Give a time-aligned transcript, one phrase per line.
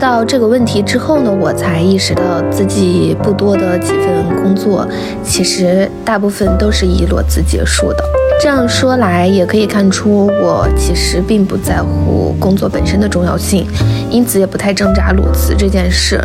[0.00, 4.88] 到这个问题之后呢，我才意识到自己不多的几份工作，
[5.22, 8.02] 其实大部分都是以裸辞结束的。
[8.40, 13.66] 这样说来，也可以看出我其实并不在乎工作本身的重要性，
[14.08, 16.18] 因此也不太挣扎裸辞这件事，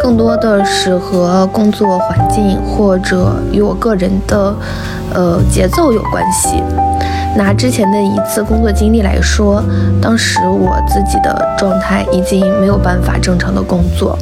[0.00, 4.54] 更多的是和工作环境或者与我个人的，
[5.12, 6.62] 呃节奏有关系。
[7.38, 9.62] 拿之前的一次工作经历来说，
[10.02, 14.18] 当时我自己的状态已经没有办法正常的工作，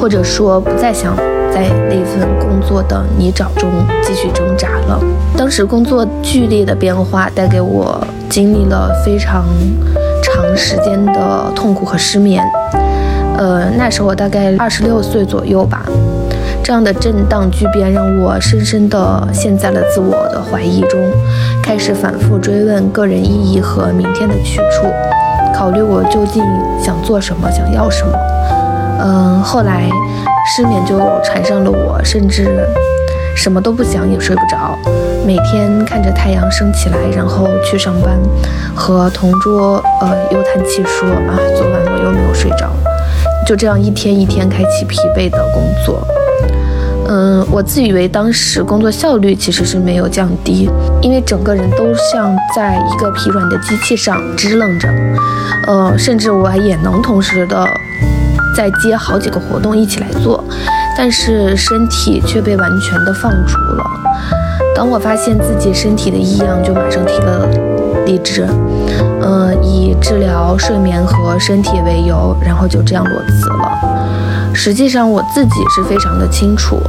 [0.00, 1.14] 或者说不再想。
[1.52, 3.70] 在那份工作的泥沼中
[4.02, 5.00] 继续挣扎了。
[5.36, 9.44] 当时工作剧烈的变化带给我经历了非常
[10.20, 12.44] 长时间的痛苦和失眠。
[13.38, 15.86] 呃，那时候我大概二十六岁左右吧。
[16.64, 20.98] 这样的震荡巨变让我深深地陷在了自我的怀疑中，
[21.64, 24.86] 开始反复追问个人意义和明天的去处，
[25.54, 26.44] 考虑我究竟
[26.78, 28.12] 想做什么，想要什么。
[29.00, 29.88] 嗯，后来。
[30.46, 32.68] 失眠就缠上了我，甚至
[33.34, 34.78] 什么都不想也睡不着。
[35.26, 38.20] 每天看着太阳升起来，然后去上班，
[38.74, 42.68] 和同桌呃又叹气说啊，昨晚我又没有睡着。
[43.46, 46.06] 就这样一天一天开启疲惫的工作。
[47.08, 50.68] 嗯，我自以为当时工作效率其实是没有降低，
[51.02, 54.88] 因为整个人都像在一个疲软的机器上支棱着。
[55.66, 57.66] 呃，甚至我也能同时的。
[58.56, 60.44] 再接好几个活动一起来做，
[60.96, 63.84] 但是身体却被完全的放逐了。
[64.76, 67.48] 当我发现自己身体的异样，就马上提了
[68.06, 68.46] 离职，
[69.20, 73.50] 呃，以治疗睡眠和身体为由，然后就这样裸辞。
[74.64, 76.80] 实际上我自己是非常的清楚，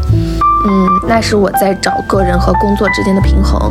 [0.65, 3.69] 嗯，那是我在找个人和工作之间的平衡。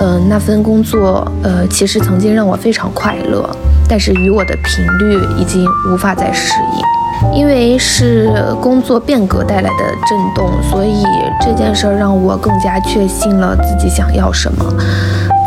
[0.00, 3.46] 嗯，那份工作，呃，其实曾经让我非常快乐，
[3.86, 7.38] 但是与我的频率已经无法再适应。
[7.38, 8.32] 因为是
[8.62, 11.04] 工作变革带来的震动，所以
[11.38, 14.64] 这件事儿让我更加确信了自己想要什么。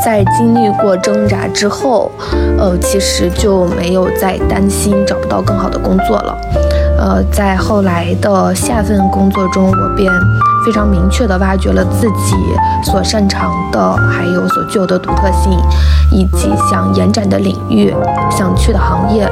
[0.06, 2.12] 在经历过挣扎之后，
[2.60, 6.38] 呃，其实就没有再担心找不到更好的工作了。
[7.00, 10.12] 呃，在后来的下份工作中，我便
[10.66, 12.36] 非常明确地挖掘了自己
[12.84, 15.58] 所擅长的，还有所具有的独特性，
[16.12, 17.96] 以及想延展的领域、
[18.30, 19.26] 想去的行业。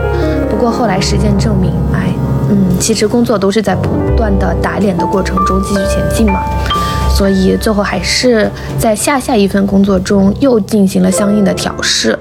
[0.49, 2.13] 不过后来实践证明，哎。
[2.49, 6.39] 嗯，其实工作都是在不断的打脸的过程中继续前进嘛，
[7.09, 8.49] 所以最后还是
[8.79, 12.17] 在下下一份工作中又进行了相应的调试。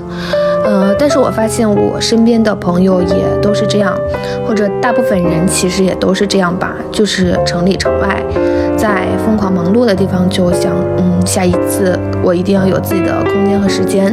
[0.66, 3.97] 呃，但是我发现我身边的朋友也都是这样，
[4.44, 8.21] 或者大部分人其实也都是这样吧，就是城里城外，
[8.77, 14.12] 在疯狂忙碌的地方就想，嗯，下一次我一定要有自己的空间和时间。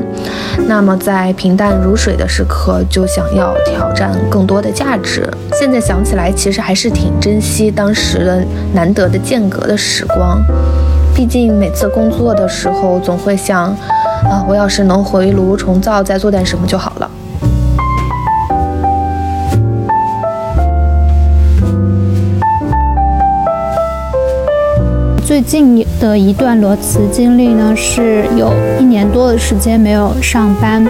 [0.67, 5.27] 那么在平淡如水的时刻，就想要挑战更多的价值。
[5.53, 10.39] 现在想起来，其实还是挺珍惜当时的难得的间隔的时光，
[11.15, 13.75] 毕竟每次工作的时候，总会想。
[14.29, 14.43] 啊！
[14.47, 17.09] 我要是能回炉重造，再做点什么就好了。
[25.25, 30.85] 最近的一段裸辞经历呢，是有一年多的时间没有上班。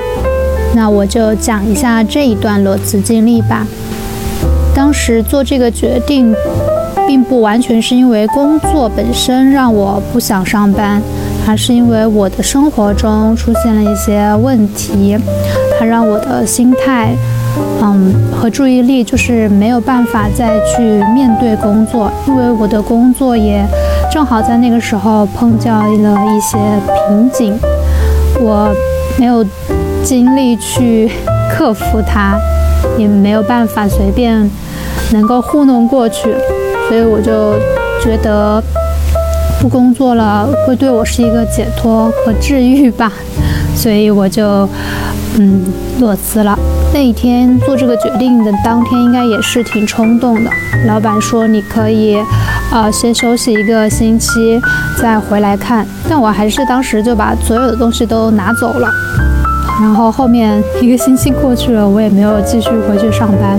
[0.76, 3.66] 那我就讲一下这一段裸辞经历吧。
[4.76, 6.36] 当时做这个决定，
[7.08, 11.02] 并不完全是因为工作本身让我不想上班。
[11.46, 15.18] 还是因为我的生活中出现了一些问题，
[15.78, 17.14] 它让我的心态，
[17.82, 20.82] 嗯，和注意力就是没有办法再去
[21.14, 23.64] 面对工作，因为我的工作也
[24.12, 25.86] 正好在那个时候碰见了
[26.26, 26.58] 一些
[27.08, 27.60] 瓶颈，
[28.40, 28.74] 我
[29.20, 29.46] 没有
[30.02, 31.12] 精力去
[31.52, 32.40] 克服它，
[32.98, 34.50] 也没有办法随便
[35.12, 36.34] 能够糊弄过去，
[36.88, 37.54] 所以我就
[38.02, 38.64] 觉得。
[39.62, 43.12] 不工作了会对我是一个解脱和治愈吧，
[43.76, 44.68] 所以我就
[45.38, 45.64] 嗯
[46.00, 46.58] 裸辞了。
[46.94, 50.50] 那一天做这个决定的当天，应该也是挺冲动的。
[50.86, 52.18] 老板说你可以
[52.72, 54.62] 呃先休息一个星期
[55.02, 58.90] 再回来看，但我还是当时就把所有的东西都拿走了。
[59.82, 63.58] 然后后面一个星期过去了，我也没有继续回去上班，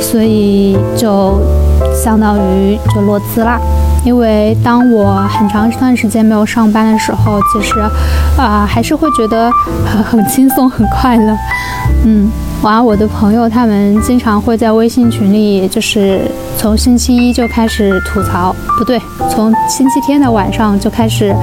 [0.00, 1.40] 所以就
[1.92, 3.58] 相当于就裸辞啦。
[4.04, 7.78] 因为当我很长一段时间没有上班的时候，其实，
[8.36, 9.50] 啊，还是会觉得
[9.84, 11.36] 很很轻松、很快乐。
[12.04, 12.30] 嗯，
[12.62, 16.20] 完，我的朋友他们经常会在微信群里，就是
[16.56, 21.34] 从星期一就开始吐槽，不对，从星期天的晚上就开始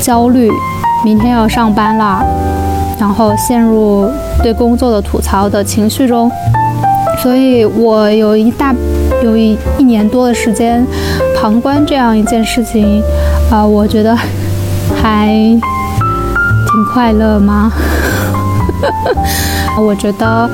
[0.00, 0.50] 焦虑，
[1.04, 2.24] 明天要上班了，
[2.98, 4.10] 然后陷入
[4.42, 6.30] 对工作的吐槽的情绪中。
[7.22, 8.74] 所以我有一大
[9.24, 10.86] 有一一年多的时间
[11.40, 13.02] 旁观这样一件事情，
[13.50, 14.16] 啊，我觉得
[15.02, 17.72] 还挺快乐吗？
[19.80, 20.48] 我觉得。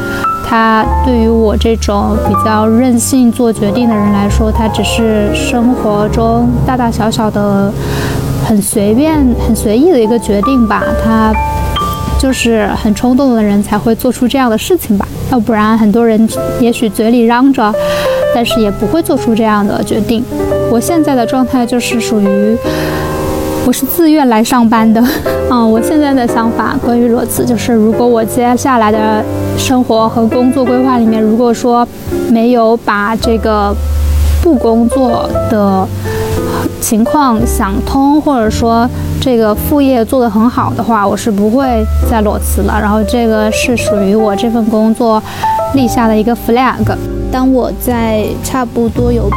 [0.54, 7.72] 它对于我这种比较任性做决定的人来说，它只是生活中大大小小的
[8.44, 9.14] 很随便、
[9.46, 10.84] 很随意的一个决定吧。
[11.02, 11.32] 它
[12.18, 15.08] 就是很冲动的人才会做出这样的事情吧。
[15.30, 16.28] 要不然，很多人
[16.60, 17.72] 也许嘴里嚷着，
[18.34, 20.24] 但是也不会做出这样的决定。
[20.70, 22.56] 我现在的状态就是属于。
[23.64, 25.00] 我是自愿来上班的，
[25.48, 29.24] 嗯，我现在的想法关于裸辞就是，如果我接下来的
[29.56, 31.86] 生活和工作规划里面，如果说
[32.28, 33.72] 没有把这个
[34.42, 35.86] 不工作的
[36.80, 38.84] 情况想通，或者说
[39.20, 42.76] 这个副业做得很好的话，我是不会再裸辞了。
[42.80, 45.22] 然后这个是属于我这份工作
[45.74, 46.96] 立下的一个 flag。
[47.32, 49.28] 当我在差不多有。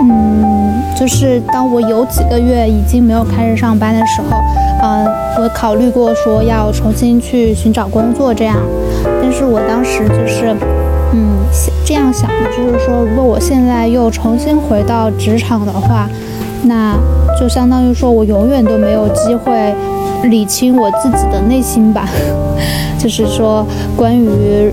[0.00, 4.36] 嗯，就是当我有几个月已经没有开始上班的时候，
[4.80, 5.04] 嗯，
[5.42, 8.56] 我考虑过说要重新去寻找工作这样，
[9.20, 10.54] 但是我当时就是，
[11.12, 11.38] 嗯，
[11.84, 16.08] 这样想的，就是说，如果我现在又重新回到职场的话，
[16.62, 16.96] 那
[17.36, 19.74] 就相当于说我永远都没有机会
[20.22, 22.08] 理清我自己的内心吧，
[23.00, 24.72] 就是说关于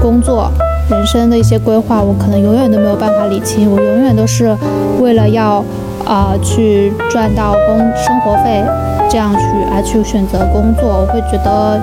[0.00, 0.48] 工作。
[0.90, 3.70] 人生的一些规划，我可能永远都没有办法理清。
[3.70, 4.54] 我永远都是
[5.00, 5.64] 为了要，
[6.04, 8.62] 呃，去赚到工生活费，
[9.10, 9.40] 这样去
[9.72, 10.88] 而去选择工作。
[10.88, 11.80] 我会觉得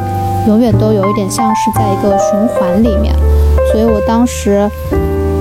[0.48, 3.14] 永远都有一点像是在一个循环里面。
[3.72, 4.70] 所以我当时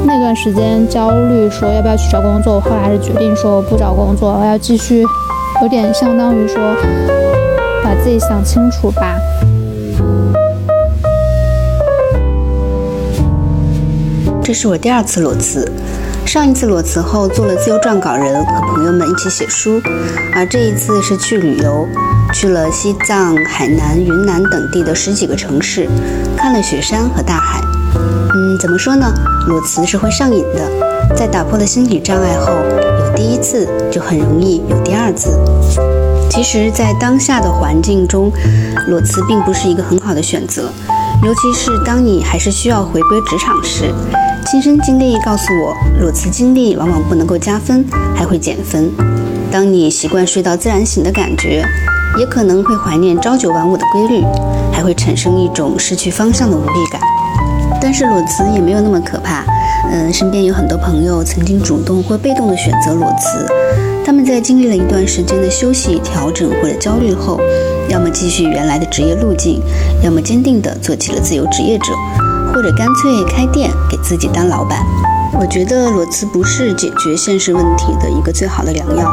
[0.07, 2.55] 那段时间焦虑，说要不要去找工作。
[2.55, 5.05] 我后来还是决定说我不找工作，我要继续，
[5.61, 6.57] 有点相当于说
[7.85, 9.17] 把自己想清楚吧。
[14.51, 15.65] 这是我第二次裸辞，
[16.27, 19.81] 上一次裸辞后做了自由撰稿人，和朋友们一起写书，
[20.35, 21.87] 而这一次是去旅游，
[22.35, 25.89] 去了西藏、海南、云南等地的十几个城市，
[26.37, 27.61] 看了雪山和大海。
[27.95, 29.07] 嗯，怎么说呢？
[29.47, 30.69] 裸辞是会上瘾的，
[31.15, 35.39] 在打破了心理障碍后，有第一次就很容易有第二次。
[36.29, 38.33] 其实，在当下的环境中，
[38.89, 40.73] 裸辞并不是一个很好的选择，
[41.23, 43.95] 尤其是当你还是需要回归职场时。
[44.51, 47.85] 亲身经历告诉我，裸辞经历往往不能够加分，
[48.17, 48.91] 还会减分。
[49.49, 51.65] 当你习惯睡到自然醒的感觉，
[52.19, 54.25] 也可能会怀念朝九晚五的规律，
[54.73, 57.01] 还会产生一种失去方向的无力感。
[57.81, 59.45] 但是裸辞也没有那么可怕。
[59.93, 63.47] 嗯，身边有很多朋友曾经主动或被动的选择裸辞，
[64.05, 67.39] 他们在经历了一段时间的休息、调整或者焦虑后，
[67.89, 69.63] 要么继续原来的职业路径，
[70.03, 71.93] 要么坚定地做起了自由职业者。
[72.53, 74.85] 或者干脆开店给自己当老板，
[75.39, 79.09] 我觉得裸辞不是解决现实问题的一个最好的良药，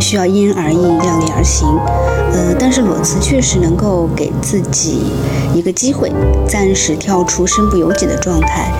[0.00, 1.68] 需要因人而异，量力而行。
[2.32, 5.00] 呃，但是裸辞确实能够给自己
[5.54, 6.12] 一个机会，
[6.48, 8.70] 暂时跳出身不由己的状态，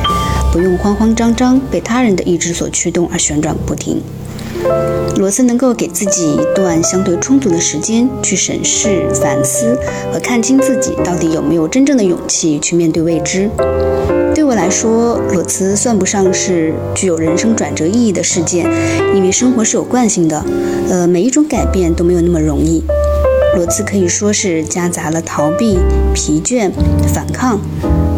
[0.53, 4.00] 不用慌慌张张被他人的意志所驱动而旋转不停。
[5.16, 9.74] 裸辞能够给自己一段相对充足的时间，去审视、反思
[10.12, 13.48] 和看清自己到底有没有真正的勇气去面对未知。
[14.34, 18.67] 对我来说，裸辞算不上是具有人生转折意义的事件，
[19.14, 20.44] 因为生活是有惯性的，
[20.91, 22.84] 呃，每一种改变都没有那么容易。
[23.56, 25.79] 裸辞可以说是夹杂了逃避、
[26.12, 26.70] 疲倦、
[27.14, 27.58] 反抗，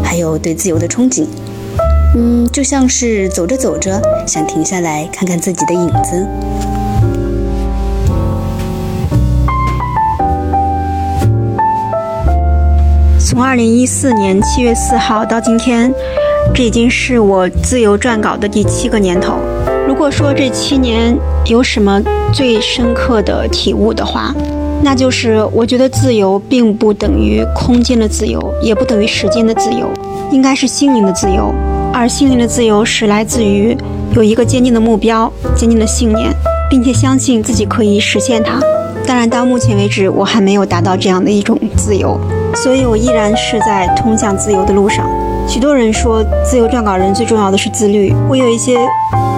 [0.03, 1.25] 还有对自由的憧憬。
[2.17, 6.27] 嗯，就像是走着走着，想停下来看看自己的影子。
[13.29, 15.93] 从二零一四年七月四号到今天，
[16.51, 19.35] 这已经是我自由撰稿的第七个年头。
[19.87, 22.01] 如果说这七年有什么
[22.33, 24.33] 最深刻的体悟的话，
[24.81, 29.87] 那就是我觉得自由并不等于空间的自由，也不等于时间的自由，
[30.31, 31.53] 应该是心灵的自由。
[31.93, 33.77] 而心灵的自由是来自于
[34.15, 36.33] 有一个坚定的目标、坚定的信念，
[36.67, 38.59] 并且相信自己可以实现它。
[39.05, 42.19] 当然，到目前为止，我还没有达到这样的一种自由。
[42.55, 45.05] 所以，我依然是在通向自由的路上。
[45.47, 48.13] 许多人说，自由撰稿人最重要的是自律。
[48.29, 48.77] 我有一些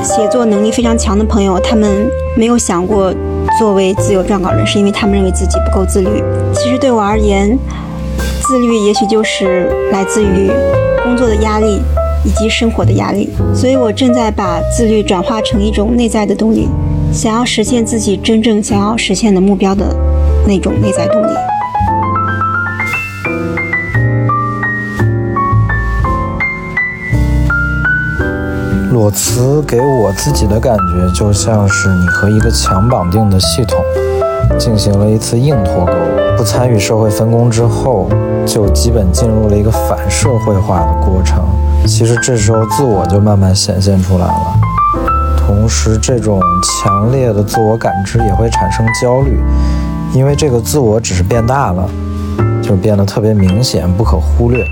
[0.04, 3.14] 写作能力非常强的朋友，他们没有想过
[3.60, 6.24] 作为自由撰稿人，是因为他们认为自己不够自律。
[6.54, 7.58] 其实对我而言，
[8.42, 10.52] 自律也许就是来自于
[11.04, 11.80] 工作的压力
[12.26, 13.30] 以及生活的压力。
[13.54, 16.68] 所以我正在把自律转化成一种内在的动力，
[17.14, 19.86] 想要实现自己真正想要实现的目标的
[20.48, 21.30] 那种内在动力。
[29.02, 33.80] 裸辞给我自己的感觉就像是你和一个强绑定的系统
[34.60, 35.94] 进行了一次硬脱钩，
[36.38, 38.08] 不参与社会分工之后，
[38.46, 41.44] 就基本进入了一个反社会化的过程。
[41.88, 44.60] 其实这时候自我就慢慢显现出来了，
[45.36, 49.40] 同时这种强烈的自我感知也会产生焦虑，
[50.14, 51.90] 因为这个自我只是变大了，
[52.62, 54.64] 就变得特别明显、不可忽略。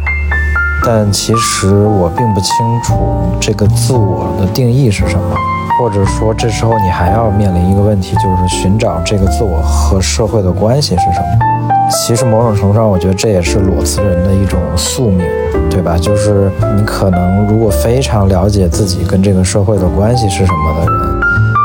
[0.85, 2.49] 但其实我并不清
[2.83, 5.35] 楚这个自我的定义是什么，
[5.79, 11.89] 或者说这时候你还要面临一个问题，就是寻找这个自我和社会的关系是什么。
[11.91, 15.25] 其实某种程度上，我觉得这也是裸辞人的一种宿命，
[15.69, 15.97] 对吧？
[15.97, 21.21] 就是你可能如果非常了解自己跟这个社会的关系是什么的人，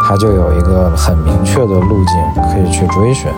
[0.08, 3.30] 他就有一个很明确的路径可以去追寻，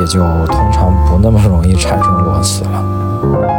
[0.00, 3.55] 也就通常不那么容易产生裸辞了。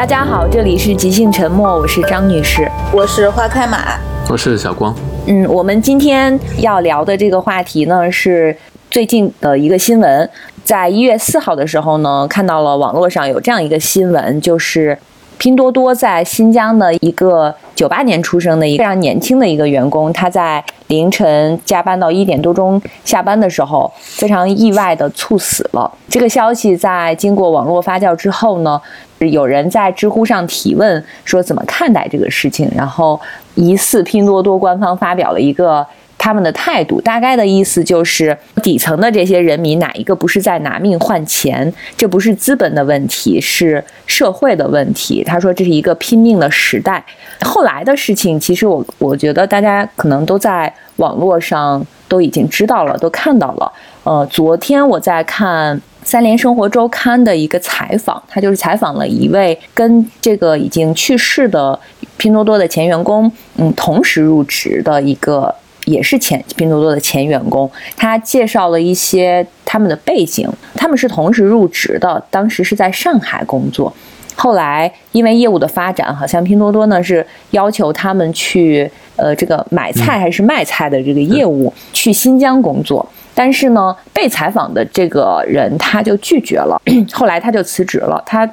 [0.00, 3.98] 大家好，这里是即兴沉默，我是张女士，我是花开马，
[4.30, 4.96] 我是小光。
[5.26, 8.56] 嗯，我们今天要聊的这个话题呢，是
[8.90, 10.30] 最近的一个新闻。
[10.64, 14.96] 在一月四号的时候呢，看到了网络上有这样一个新闻，就是
[15.40, 25.90] 拼多多在新疆的一个九八年出生的一个非常年轻的一个员工，他在凌晨加班到一点多钟下班的时候，非常意外的猝死了。
[26.10, 28.78] 这个消息在经过网络发酵之后呢，
[29.18, 33.18] 有人在知乎上提问说怎么看待这个事情，然后
[33.54, 35.86] 疑似拼多多官方发表了一个。
[36.22, 41.72] 他们的态度大概的意思就是，底层的这些人民哪一个不是在拿命换钱？
[41.96, 45.24] 这不是资本的问题，是社会的问题。
[45.24, 47.02] 他说这是一个拼命的时代。
[47.40, 53.72] 后来的事情，其实我我觉得大家可能都在网络上都已经知道了，都看到了。
[54.04, 61.80] 呃，昨天我在看《三联生活周刊》的一个采访，他就是采访了一位跟这个已经去世的
[62.18, 65.54] 拼多多的前员工，嗯，同时入职的一个。
[65.90, 70.48] 也是前拼多多的前员工，他介绍了一些他们的背景。
[70.74, 73.92] 他们是同时入职的，当时是在上海工作，
[74.34, 86.80] 后来因为业务的发展，好像拼多多呢是要求他们去呃这个买菜还是卖菜的这个业务去新疆工作，但是呢被采访的这个人他就拒绝了，
[87.12, 88.22] 后来他就辞职了。
[88.24, 88.48] 他。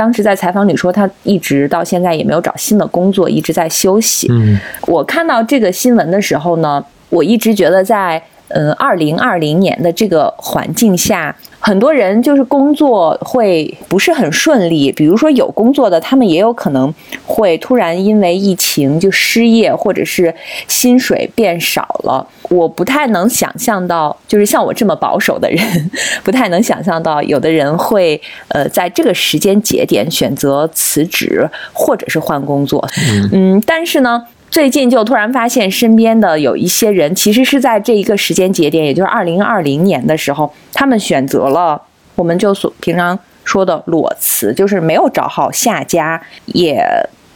[0.00, 4.28] 当时在采访里说，他一直到现在也没有找新的工作，一直在休息。
[4.30, 8.22] 嗯，我看到这个新闻的时候呢，我一直觉得在。
[8.50, 14.90] 嗯，二零二零年的这个环境下，很多人就是工作会不是很顺利。
[14.92, 16.92] 比如说有工作的，他们也有可能
[17.24, 20.34] 会突然因为疫情就失业，或者是
[20.68, 22.26] 薪水变少了。
[22.48, 25.90] 我不太能想象到，就是像我这么保守的人，
[26.24, 32.84] 不太能想象到有的人会呃在这个时间节点选择辞职或者是换工作。
[33.32, 34.26] 嗯，但是呢。
[34.50, 41.80] 最近就突然发现，身边的有一些人，其实是在这一个时间节点，也就是二零二零年的时候，他们选择了
[42.16, 46.84] 我们就所平常说的裸辞，就是没有找好下家，也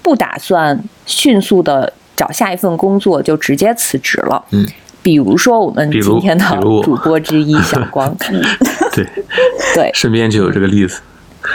[0.03, 4.45] 不打算迅速的找下一份工作，就直接辞职了。
[4.51, 4.67] 嗯，
[5.01, 6.45] 比如说我们今天的
[6.83, 8.13] 主播之一小光，
[8.93, 9.07] 对
[9.77, 11.01] 对，身边就有这个例子。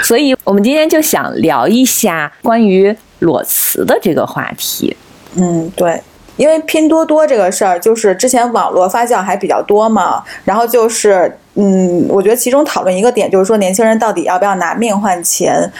[0.03, 4.95] 所以我们今天就想聊一下关于裸辞的这个话题。
[5.35, 6.01] 嗯，对，
[6.37, 15.71] 因为拼多多这个事儿，就是之前网络发酵还比较多嘛，然后就是，嗯，我觉得其中讨论一个点就是说，年轻人到底要不要拿命换钱？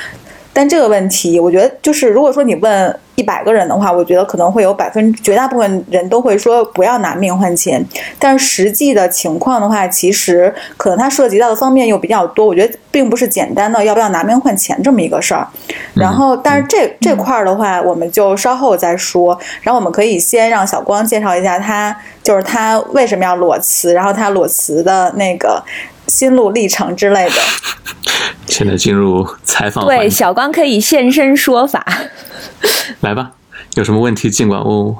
[0.54, 2.96] 但这个问题，我觉得就是，如果说你问。
[3.16, 7.86] 一百个人的话，我觉得可能会有百分绝大部分人都会说不要拿命换钱，
[8.18, 12.46] 但实际的情况的话，其实可能它涉及到的方面又比较多。
[12.46, 15.46] 我觉得并不是简单的要不要拿命换钱这么一个事儿。
[15.96, 19.38] 然后，但是这这块儿的话，我们就稍后再说。
[19.64, 25.62] 然后我们可以先让小光介绍一下他，就是他为什么要裸辞，然后他裸辞的那个
[26.10, 27.36] 心路历程之类的。
[28.48, 31.86] 现在进入采访，对，小光可以现身说法。
[33.02, 33.32] 来吧，
[33.76, 34.98] 有什么问题尽管问我。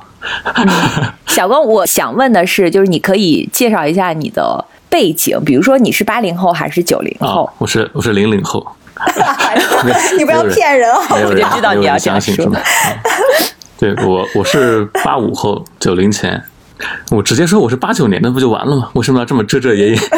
[1.28, 7.50] 小光，我想问的是，就是你可以介绍一下你的背景，比如说你是八零后还是九零后？
[7.58, 8.66] 我是我是零零后。
[10.18, 11.00] 你不要骗人啊！
[11.12, 12.46] 我就知道你要这样说。
[13.78, 16.44] 对我我是八五后，九零前，
[17.12, 18.90] 我直接说我是八九年的不就完了吗？
[18.94, 20.00] 为什么要这么遮遮掩掩？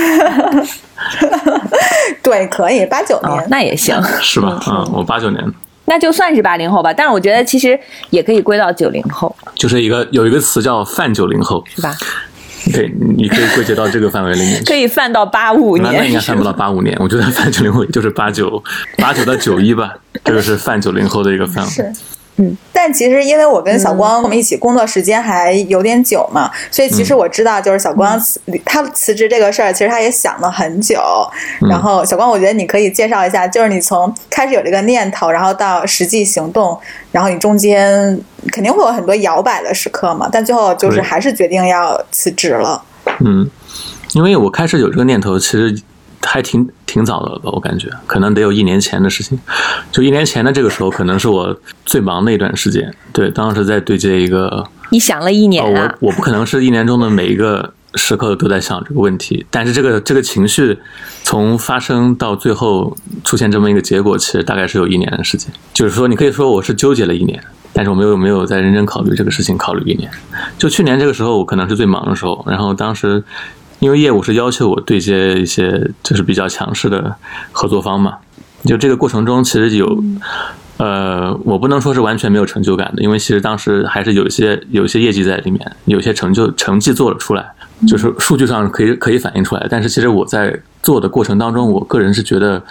[2.24, 4.60] 对，可以八九年，那也行， 是吧？
[4.68, 5.44] 嗯，我八九年。
[5.86, 7.78] 那就算是八零后吧，但是我觉得其实
[8.12, 11.96] 也可以归到九零后，就是一个有一个词叫泛九零后，是吧？
[12.72, 12.88] 对，
[13.18, 14.66] 你可以归结到这个范围里面去。
[14.72, 18.64] 可以泛到八五那那应，该泛不到八五年，我觉得泛九零后也就是八九
[18.98, 21.72] 八九到九一吧，这个是泛九零后的一个范围。
[21.72, 21.92] 是。
[22.74, 31.00] 但其实因为我跟小光我们一起工作时间还有点久嘛，所以其实我知道就是小光辞他辞职这个事儿，其实他也想了很久。
[31.70, 36.76] 然后小光，我觉得你可以介绍一下，就是你从开始有这个念头，然后到实际行动，
[37.12, 38.20] 然后你中间
[38.52, 42.84] 肯定会有很多摇摆的时刻嘛，但最后就是还是决定要辞职了。
[43.20, 43.48] 嗯，
[44.14, 45.80] 因为我开始有这个念头，其实
[46.24, 49.38] 还挺挺早的吧，我感觉可能得有一年前的事情。
[49.92, 52.94] 就一年前的这个时候，可能是我最忙的一段时间。
[53.12, 55.96] 对，当时在对接一个，你想了一年哦，啊？
[56.00, 60.78] 我我不可能是一年中的每一个时刻都在想这个问题，但是这个这个情绪
[61.24, 65.52] 从发生到最后出现这么一个结果，其实大概是有一年的时间。
[65.74, 67.42] 就是说，你可以说我是纠结了一年。
[67.74, 70.12] 但是我没有没有在认真考虑这个事情，考虑一年。
[70.58, 73.24] 就去年这个时候，我可能是最忙的时候，然后当时
[73.82, 77.14] 因为业务是要求我对接一些就是比较强势的
[77.52, 78.16] 合作方嘛，
[78.64, 80.04] 就这个过程中其实有，
[80.78, 87.52] 呃，我不能说是完全没有成就感的，因为其实当时还是有一些有一些业绩在里面，有一些成就成绩做了出来，
[87.88, 89.66] 就是数据上可以可以反映出来。
[89.68, 92.62] 但是其实我在做的过程当中，我个人是觉得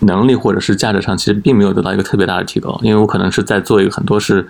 [0.00, 4.46] 能力或者是价值上其实并没有得到一个特别大的提高，因为我可能是在做一个很多是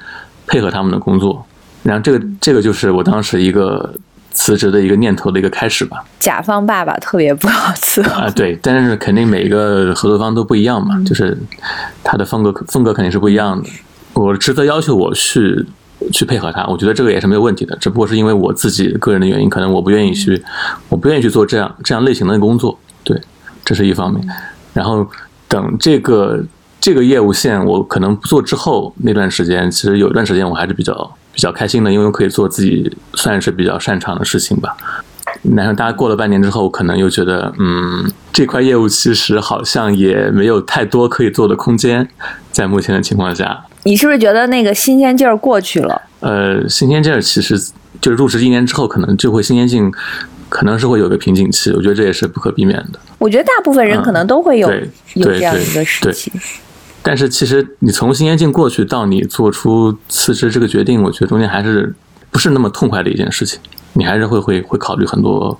[0.49, 1.47] 配合他们的工作，
[1.85, 3.95] 然后这个这个就是我当时一个
[4.33, 6.05] 辞职的一个念头的一个开始吧。
[6.19, 8.23] 甲方爸爸特别不好伺候。
[8.23, 11.37] 啊，对，但是肯定每个合作方都不一样嘛，就是
[12.03, 13.69] 他的风格风格肯定是不一样的。
[14.13, 15.65] 我职责要求我去
[16.13, 20.43] 去配合他，我觉得这个也是没有问题的，只不过是因为我自己个人的原因，可能我不愿意去，
[20.89, 23.21] 我不愿意去做这样这样类型的工作，对，
[23.65, 24.27] 这是一方面。
[24.73, 25.07] 然后
[25.49, 26.43] 等这个
[26.81, 34.77] 这个业务线我可能不做之后，那段时间其实有一段时间我还是比较比较开心的，因为我可以做自己算是比较擅长的事情吧。
[35.57, 42.07] 然后大家过了半年之后，可能又觉得，嗯，这块业务其实好像也没有太多可以做的空间，
[42.53, 46.03] 在目前的情况下，你是不是觉得那个新鲜劲儿过去了？
[46.21, 47.59] 呃，新鲜劲儿其实
[48.03, 49.91] 就是入职一年之后，可能就会新鲜劲，
[50.51, 53.01] 可能是会有个瓶颈期，我觉得这也是不可避免的。
[53.17, 56.31] 我觉得大部分人可能都会有、对有这样一个时对期。
[57.03, 61.95] 但是其实你从新鲜劲过去到你做出辞职这个决定，我觉得中间还是
[62.31, 63.59] 不是那么痛快的一件事情，
[63.95, 65.59] 你还是会会会考虑很多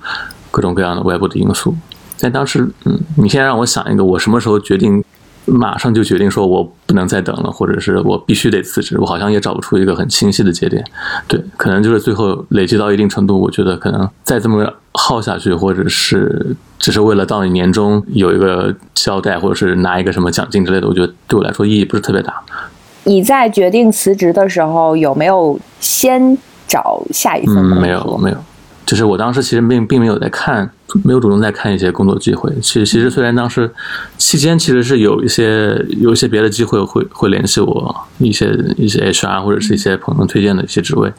[0.51, 1.75] 各种各样的外部的因素。
[2.21, 5.03] 但当时，嗯，你现在让我想一个，我什么时候决定，
[5.47, 10.85] 马上就决定说我不能再等了，或者是我必须得辞职，我好像也找不出一个很清晰的节点。
[11.27, 22.35] 对，可能就是最后累积到一定程度，我觉得可能再这么耗下去，或者是只是为了到你年终有一个交代，或者是拿一个什么奖金之类的，我觉得对我来说意义不是特别大。
[23.05, 26.37] 你在决定辞职的时候，有没有先
[26.69, 27.81] 找下一份工作？
[27.81, 28.37] 没有没有，
[28.91, 30.69] 就是我当时其实并并没有在看，
[31.05, 32.53] 没有主动在看一些工作机会。
[32.61, 33.71] 其实其实虽然当时
[34.19, 41.13] 期间其实是有一些有一些别的机会会会联系我一些一些 HR 或者是一些朋友推荐的一些职位，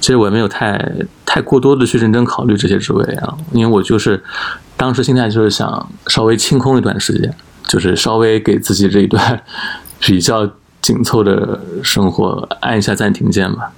[0.00, 0.90] 其实我也没有太
[1.26, 4.18] 太过多的去认真考虑这些职位啊，因为我就是
[4.78, 7.30] 当时心态就是想稍微清空一段时间，
[7.68, 9.38] 就是稍微给自己这一段
[10.00, 13.70] 比较紧凑的生活按一下暂停键吧，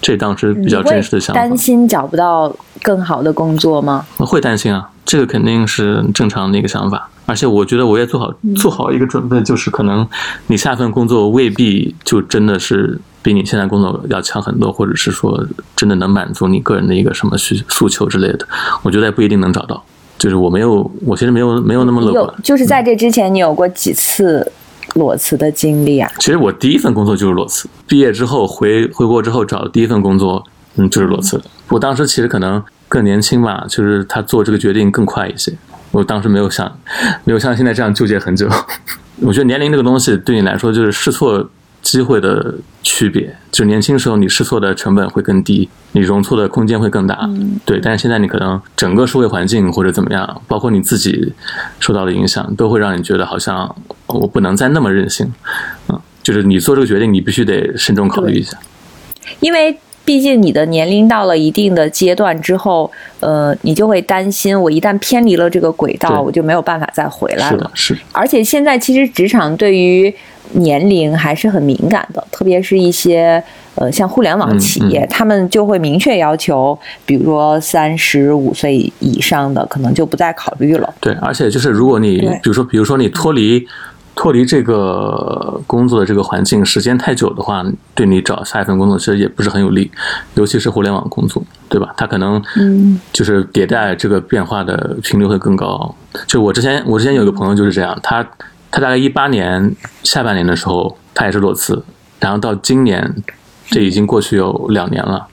[0.00, 1.40] 这当时比较真实的想法。
[1.40, 4.06] 担心找不到更好的工作吗？
[4.18, 7.08] 会担心啊，这个肯定是正常的一个想法。
[7.26, 10.06] 而且我觉得我也做好做好一个准备，就是可能
[10.46, 18.46] 你下份工作未必就真的是比你现在工作要强很多，或者是说真的能满足你个人的一个什么需诉求之类的。
[18.82, 19.82] 我觉得也不一定能找到。
[20.18, 22.34] 就是我没有，我其实没有没有那么乐观。
[22.42, 24.50] 就是在这之前，你有过几次
[24.96, 26.10] 裸辞的经历啊？
[26.18, 30.44] 其实我第一份工作就是裸辞，毕业之后回回国之后找的第一份工作，
[30.76, 31.40] 嗯，就是裸辞。
[31.68, 35.52] 我当时其实可能更年轻吧，就是他做这个决定更快一些。
[35.92, 36.70] 我当时没有像
[37.24, 38.48] 没有像现在这样纠结很久。
[39.22, 41.48] 我觉得年龄这个东西对你来说就是试错
[41.86, 47.16] 机会的区别，就年轻时候你试错的成本会更低，你容错的空间会更大。
[47.22, 51.32] 嗯对，但是现在你可能整个社会环境或者怎么样，包括你自己
[51.78, 53.72] 受到的影响，都会让你觉得好像
[54.08, 55.32] 我不能再那么任性。
[55.88, 58.58] 嗯，就是你做这个决定，你必须得慎重考虑一下。
[59.38, 67.70] 因为毕竟你的年龄到了一定的阶段之后，呃，你就会担心，我一旦偏离了这个轨道，我就没有办法再回来了是的，。
[67.74, 68.00] 是的。
[68.12, 70.14] 而且现在其实职场对于
[70.52, 73.42] 年龄还是很敏感的，特别是一些
[73.74, 80.94] 呃像互联网企业，嗯嗯他们就会明确要求，比如说三十五岁以上的可能就不再考虑了。
[81.00, 83.66] 对，而且就是如果你比如说，比如说你脱离
[84.14, 87.62] 脱离这个工作的这个环境时间太久的话，
[87.94, 89.90] 对你找下一份工作其实也不是很有利，
[90.34, 91.42] 尤其是互联网工作。
[91.68, 91.92] 对对吧？
[91.94, 92.42] 它可能
[93.12, 95.94] 就是迭代这个变化的频率会更高。
[96.26, 98.26] 就我之前我之前有一个朋友就是这样，他
[98.76, 101.82] 他大概一八年下半年的时候，他也是裸辞，
[102.20, 103.10] 然后到今年
[103.70, 105.26] 这已经过去有两年了。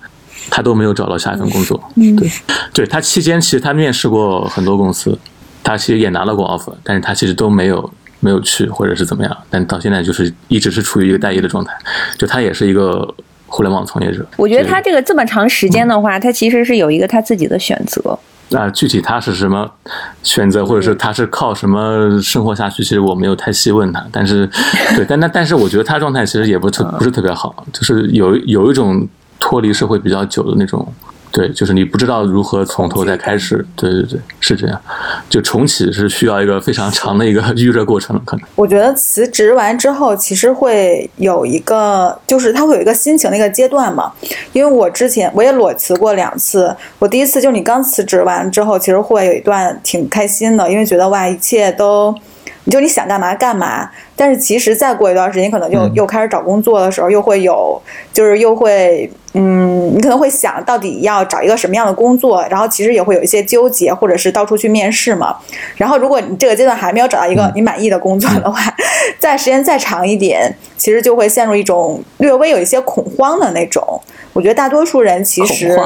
[0.50, 2.32] 他都没有找到下一份工作，对，
[2.74, 5.18] 对他期间其实他面试过很多公司，
[5.62, 11.74] 他其实也拿到过 offer，但是他其实都没有没有去或者是怎么样，但到现在就是一直是处于一个待业的状态，
[12.18, 13.14] 就他也是一个
[13.48, 14.26] 互联网从业者。
[14.38, 18.18] 我觉得他这个这么长时间的话，他其实是有一个他自己的选择。
[18.56, 19.70] 啊，具体他是什么
[20.24, 24.50] 选择，或者是他是靠什么生活下去，其实我没有太细问他，但是
[24.96, 29.08] 对，但那但是我觉得他状态其实也不特不是特别好，就是有有一种。
[29.40, 30.88] 脱离社会比较久的那种，
[31.34, 34.80] 对，就是你不知道如何从头再开始，对对对，是这样。
[35.28, 38.46] 就重启是需要一个非常长的一个 预热过程，可能。
[38.56, 44.12] 我觉得辞职完之后，其实会有一个，就是他会有一个心情的一个阶段嘛。
[44.52, 52.16] 因为我之前我也裸辞过两次，我第一次就是你刚辞职完之后，其实会有一段挺开心的，因为觉得哇，一切都。
[52.66, 57.82] 你就你想干嘛干嘛，但是其实再过一段时间，可能就又开始找工作的时候，又会有，
[58.14, 65.36] 就是又会，嗯，你可能会想到底要找一个什么样的工作，然后其实也会有一些纠结，或者是到处去面试嘛。
[65.76, 68.74] 然后如果你这个阶段还没有找到一个你满意的工作的话，
[69.20, 74.02] 再时间再长一点，其实就会陷入一种略微有一些恐慌的那种。
[74.32, 75.78] 我觉得大多数人其实。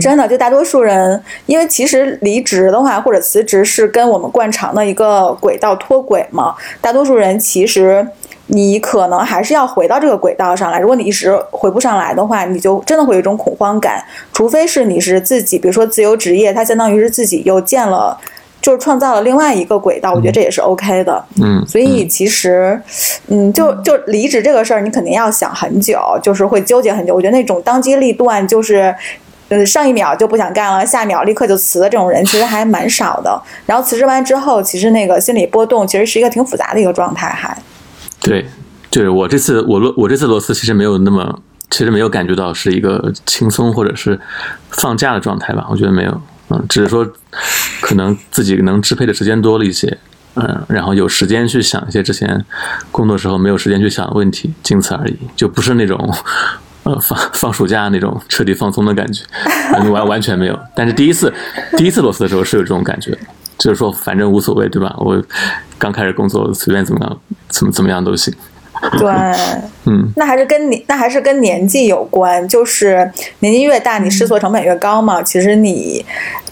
[0.00, 6.54] 真的，就大多数人，因为其实离职的话或者辞职是跟我们惯常的一个轨道脱轨嘛。
[6.80, 8.06] 大多数人其实
[8.48, 10.78] 你可能还是要回到这个轨道上来。
[10.78, 14.04] 如果你一时回不上来的话，你就真的会有一种恐慌感。
[14.32, 18.18] 除非是你是自己，比如说自由职业，它相当于是自己又建了，
[18.60, 20.12] 就是创造了另外一个轨道。
[20.12, 21.24] 我觉得这也是 OK 的。
[21.40, 21.64] 嗯。
[21.66, 22.78] 所以其实，
[23.28, 27.14] 嗯，就就离职这个事儿，你肯定要想很久，就是会纠结很久。
[27.14, 28.94] 我觉得那种当机立断就是。
[29.50, 33.40] 嗯，上一秒就不想干了，下一秒立刻就辞的这种人其实还蛮少的。
[33.64, 37.56] 然后辞职完之后，其实那个心理波动其实是一个挺复杂的一个状态，还。
[38.20, 38.46] 对，
[38.90, 44.20] 就是我这次我我这次螺丝其实没有那么，其实没有感觉到是一个轻松或者是
[44.70, 47.10] 放假的状态吧，我觉得没有，嗯，只是说
[47.80, 49.96] 可能自己能支配的时间多了一些，
[50.34, 52.44] 嗯，然后有时间去想一些之前
[52.92, 56.14] 工作时候没有时间去想的问题，仅此而已，就不是那种。
[56.88, 59.22] 呃，放放暑假那种彻底放松的感觉，
[59.90, 60.58] 完完全没有。
[60.74, 61.30] 但是第一次
[61.76, 63.10] 第一次裸辞的时候是有这种感觉，
[63.58, 64.94] 就是说反正无所谓，对吧？
[64.98, 65.22] 我
[65.76, 68.32] 刚开始工作，随便怎么样，怎么怎么样都行。
[68.98, 69.10] 对，
[69.84, 75.22] 嗯，那还是跟你那还是跟年纪有关，就是年纪越大，你试错成本越高嘛。
[75.22, 76.02] 其实你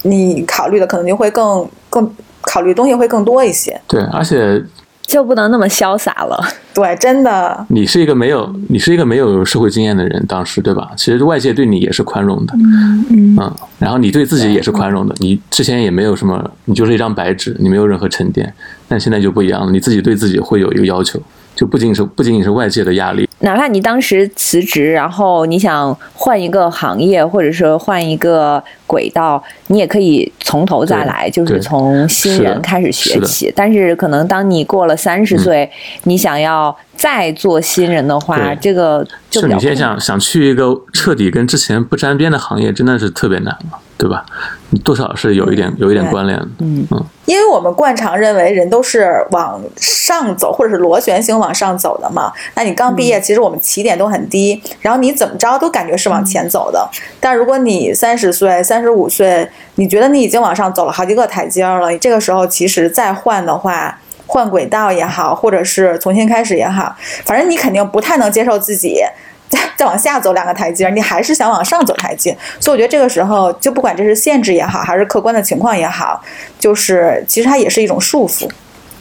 [0.03, 3.81] 你考虑的可能就会更更考虑东西会更多一些。
[3.87, 4.62] 对，而且。
[5.07, 7.64] 就不能那么潇洒了， 对，真的。
[7.69, 10.90] 你是一个没有，你是一个没有社会经验的人，当时对吧？
[10.97, 18.53] 其实外界对你也是宽容的，嗯嗯，然后你对自己也是宽容的，你之前也没有什么，你就是一张白纸，你没有任何沉淀，
[18.88, 21.21] 但现在就不一样了，你自己对自己会有一个要求。
[21.57, 33.51] 就不仅是不仅仅是外界的压力，哪怕你当时辞职，然后你想换一个行业，或者说换一个轨道，你也可以从头再来，就是从新人开始学起。
[33.57, 35.69] 但是可能当你过了三十岁，
[36.05, 43.79] 你想要再做新人的话，这个就你先想想去一个彻底跟之前不沾边的行业，真的是特别难了。
[43.98, 44.24] 对吧？
[44.70, 52.30] 你多少是有一点有一点关联的，嗯嗯，因为我们惯常认为人都是往上走，或者是螺旋形往上走的嘛。
[52.54, 56.87] 那你刚毕业，其实我们起点都很低，然后你怎么着都感觉是往前走的。
[57.18, 69.00] 但如果你三十岁、三十五岁，你觉得你已经往上走了好几个台阶了，你这个时候其实再换的话，换轨道也好，或者是重新开始也好，反正你肯定不太能接受自己。
[69.48, 76.20] 再再往下走两个台阶，你还是想往上走台阶，所以我觉得这个时候就不管这是限制也好，还是客观的情况也好，
[76.59, 78.48] 就是其实它也是一种束缚。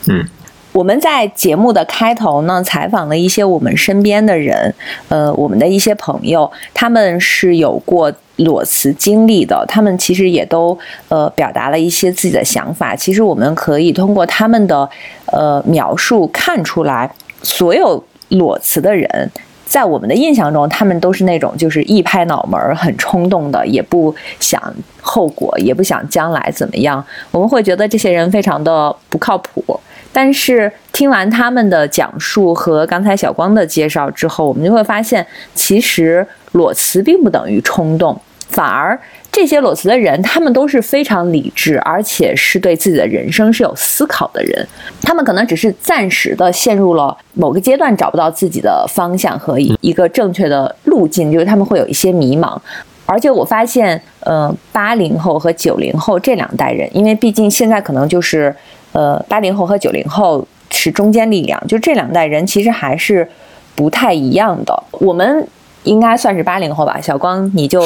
[0.08, 0.24] 嗯，
[0.72, 4.72] 我们在节目的开头呢，采访了一些我们身边的人，
[5.08, 10.78] 呃，我们的一些朋友，他们是有过裸辞经历的，他们其实也都
[11.08, 12.94] 呃表达了一些自己的想法。
[12.94, 14.88] 其实我们可以通过他们的
[15.32, 17.10] 呃描述看出来，
[17.42, 19.30] 所有裸辞的人。
[19.66, 24.62] 在我们的印象中，他们都是那种就是一拍脑门很冲动的，也不想
[25.02, 27.04] 后果，也不想将来怎么样。
[27.32, 29.78] 我们会觉得这些人非常的不靠谱。
[30.12, 38.98] 但是听完他们的讲述和刚才小光的介绍之后，我们就会发现，其实裸辞并不等于冲动，反而。
[39.36, 44.66] 这些裸辞的人，他们都是非常理智，而且是对自己的人生是有思考的人。
[45.02, 52.58] 他们可能只是暂时的陷入了某个阶段，找不到自己的方向和一个正确的路径，就是他们会有一些迷茫。
[53.04, 58.56] 而且我发现，呃，八零后和九零后这两代人，因为毕竟现在可能就是，
[58.92, 63.28] 呃，八零后和九零后是中坚力量，就这两代人其实还是
[63.74, 64.82] 不太一样的。
[64.92, 65.46] 我们
[65.84, 67.82] 应该算是八零后吧，小光你就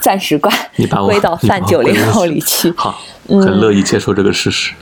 [0.00, 2.72] 暂时挂你把我归到你把泛九零后里去。
[2.76, 4.72] 好，嗯很乐意接受这个事实。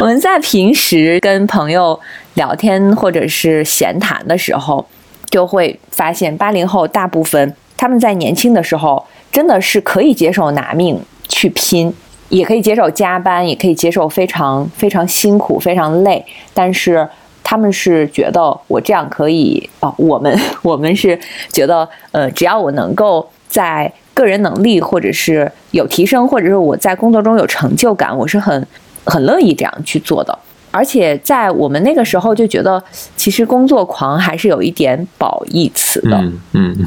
[0.00, 1.98] 我们在平时跟朋友
[2.34, 4.86] 聊天或者是闲谈的时候，
[5.30, 11.92] 就会发现八零后大部分他们在年轻的时候真的是可以接受拿命去拼，
[12.28, 17.08] 也可以接受加班，也可以接受非常非常辛苦、非常累，但是。
[17.48, 21.16] 他们是觉得我这样可以哦，我们 我们是
[21.52, 28.66] 觉得呃，只要我能够在个人能力或者是有提升，或者是我在工作中有成就感，我是很
[29.04, 30.36] 很乐意这样去做的。
[30.70, 32.82] 而且在我们那个时候就觉得，
[33.14, 36.16] 其实工作狂还是有一点褒义词的。
[36.16, 36.86] 嗯嗯，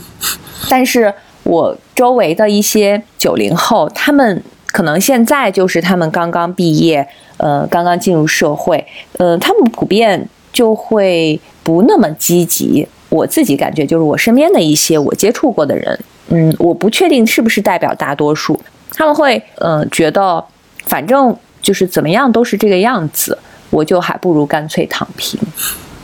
[0.69, 1.13] 但是
[1.43, 8.83] 我周围的一些九零后，他们可能现在就是他们刚刚毕业，呃，刚刚进入社会，
[9.19, 12.87] 呃，他们普遍就会不那么积极。
[13.09, 18.59] 我自己感觉就是我身边的一些我接触过的人，嗯，我不确定是不是代表大多数，
[18.93, 20.43] 他们会呃觉得
[20.85, 23.37] 反正就是怎么样都是这个样子，
[23.69, 25.39] 我就还不如干脆躺平，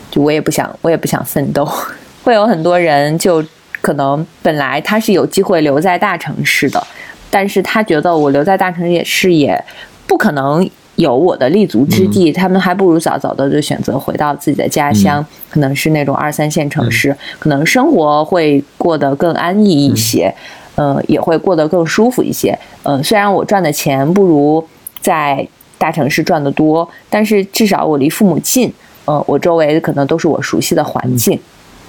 [0.09, 1.67] 就我也不想我也不想奋斗。
[2.23, 3.43] 会有很多人就
[3.81, 6.87] 可能本来他是有机会留在大城市的，
[7.29, 9.63] 但是他觉得我留在大城市也
[10.07, 20.33] 不可能有我的立足之地，他们还不如早早的就选择回到自己的家乡，可能是那种二三线城市，可能生活会过得更安逸一些，
[20.75, 22.57] 呃，也会过得更舒服一些。
[22.83, 24.65] 呃，虽然我赚的钱不如
[25.01, 28.73] 在大城市赚的多，但是至少我离父母近，
[29.05, 31.39] 呃，我周围可能都是我熟悉的环境。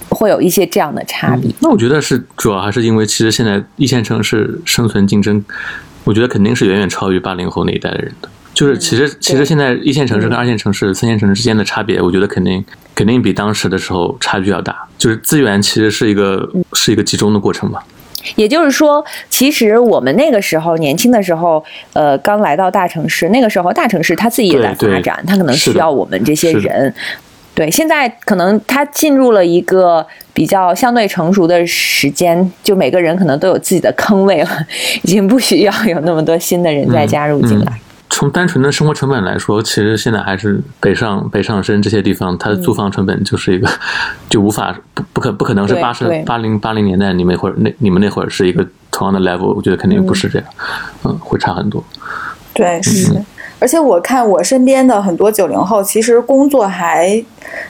[0.09, 1.51] 会有一些这样的差别。
[1.59, 5.43] 那我觉得是主要还是因为，其实现在一线城市生存竞争，
[6.05, 8.29] 我觉得肯定是远远超于八零后那一代的人的。
[8.57, 12.65] 就是其实其实现在一线城市跟二线城市、三线城市之间的差别，我觉得肯定
[12.95, 14.75] 肯定比当时的时候差距要大。
[14.97, 17.79] 就是资源其实是一个是一个集中的过程嘛。
[18.35, 26.91] 也就是说，其实我们那个时候年轻的时候，呃，刚来到大城市，那个时候大城市它自己也在发展，它可能需要我们这些人。
[27.53, 34.49] 对，现在可能它进入了一个比较相对成熟的时间，就每个人可能都有自己的坑位了，
[35.03, 37.65] 已经不需要有那么多新的人再加入进来。
[37.71, 43.69] 嗯嗯从单纯的生活成本来说，其实现在还是北上、北上深这些地方，它的租房成本就是一个，
[44.29, 50.47] 就无法不不可不可能是八十八零八零年代你们会那你们那会儿是一个同样的 level，我觉得肯定不是这样，
[51.03, 51.83] 嗯，嗯会差很多。
[52.53, 53.13] 对，是。
[53.13, 53.25] 嗯
[53.59, 57.25] 而且我看我身边的很多九零后，其实工作还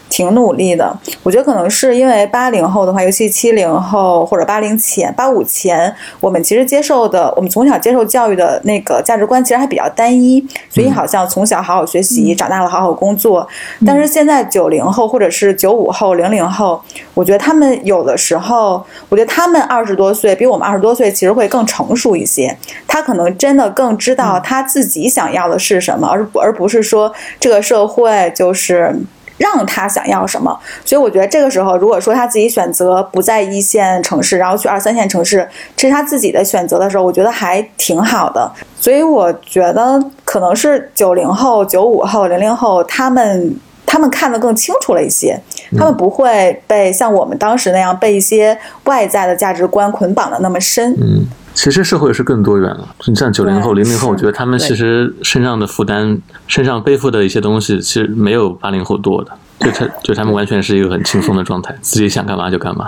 [0.10, 0.98] 挺努力的。
[1.24, 13.48] 我觉得可能是因为八零后的话，尤其七零后或者八零前、八五前，我们其实接受的，我们从小接受教育的那个价值观其实还比较单一，所以好像从小好好学习，长大了好好工作。
[13.86, 16.82] 但是现在九零后或者是九五后、零零后，
[17.14, 22.56] 我觉得他们有的时候，我觉得他们二十多岁比我们二十多岁其实会更成熟一些。
[22.88, 28.96] 他可能真的更知道他自己想要的是什么，而而不是说这个社会就是。
[29.38, 38.52] 让他想要什么，所以我觉得这个时候，如果说他自己选择不在一线城市，然后去二三线城市，这是他自己的选择的时候，我觉得还挺好的。
[38.80, 45.40] 所以我觉得可能是九零后、九五后、零零后，他们他们看得更清楚了一些，
[45.78, 50.94] 他们不会被像我们当时那样被一些外在的价值观捆绑的那么深。
[50.94, 51.26] 嗯。
[51.58, 56.16] 其实社会是更多元了，你像九零后、零零后，我觉得他们其实身上的负担、
[56.46, 59.32] 身上背负的一些东西，其实没有八零后多的。
[59.60, 62.88] 就他，就他们完全是一个很轻松的状态，自己想干嘛就干嘛。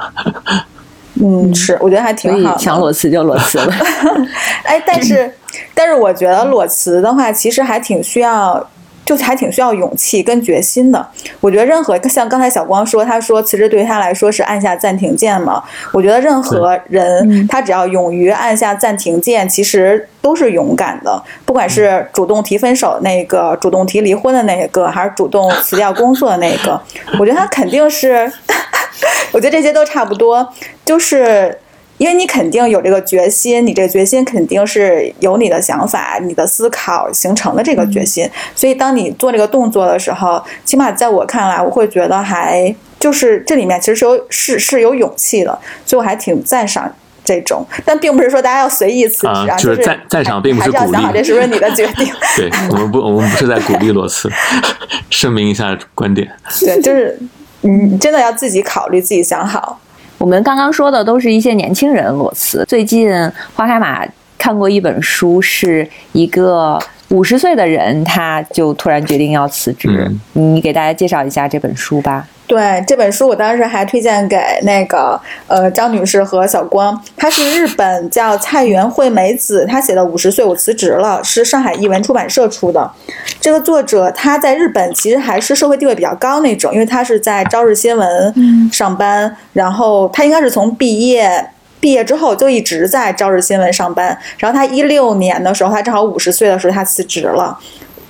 [1.16, 2.56] 嗯，是，我觉得还挺好。
[2.60, 3.74] 想裸辞就裸辞了。
[4.64, 5.34] 哎，但是，
[5.74, 8.70] 但是我觉得裸辞的话，其实还挺需要。
[9.10, 11.04] 就还挺需要勇气跟决心的。
[11.40, 15.64] 我觉得任何像刚才小光说，他说辞职对于他来说是按下暂停键嘛。
[15.92, 21.20] 我觉得任何人他只要勇于按下暂停键，其实都是勇敢的。
[21.44, 26.80] 不管是主动提分手那个，主动提离婚的那个，还是主动辞掉工作的那个，
[27.20, 28.32] 我觉得他肯定是，
[29.34, 30.48] 我觉得这些都差不多，
[30.86, 31.58] 就是。
[32.00, 38.28] 因为你肯定有这个决心，你这个决心肯定是有你的想法、你的思考形成的这个决心。
[38.56, 46.90] 所以，当你做这个动作的时候，起码在我看来，我会觉得还就是这里面其实是有是是有勇气的，所以我还挺赞赏
[47.26, 47.66] 这种。
[47.84, 50.92] 但并不是说大家要随意辞职啊，就是赞赞赏，并不是鼓励。
[50.94, 52.08] 想好这是不是你的决定？
[52.38, 54.32] 对我们不，我们不是在鼓励裸辞，
[55.12, 56.26] 声明一下观点。
[56.62, 57.20] 对，就是
[57.60, 59.82] 你真的要自己考虑，自己想好。
[60.20, 62.66] 我们刚刚说的都是一些年轻人裸辞。
[62.68, 63.10] 最近
[63.56, 64.06] 花开马
[64.38, 66.78] 看过一本书，是一个
[67.08, 69.90] 五十岁的人，他就突然决定要辞职。
[70.34, 72.28] 你给大家介绍一下这本书吧。
[72.50, 77.00] 对这本书，我当时还推荐给那个呃张女士和小光。
[77.16, 82.92] 她是日本叫菜园惠美子，她写的《五十岁我辞职了》，是上海译文出版社出的。
[83.40, 94.18] 这个作者她在日本其实还是社会地位比较高那种，因为她是在朝日新闻上班，然后她应该是从毕业毕业之后就一直在朝日新闻上班。
[94.40, 97.56] 然后他一六年的时候，他正好五十岁的时候，他辞职了。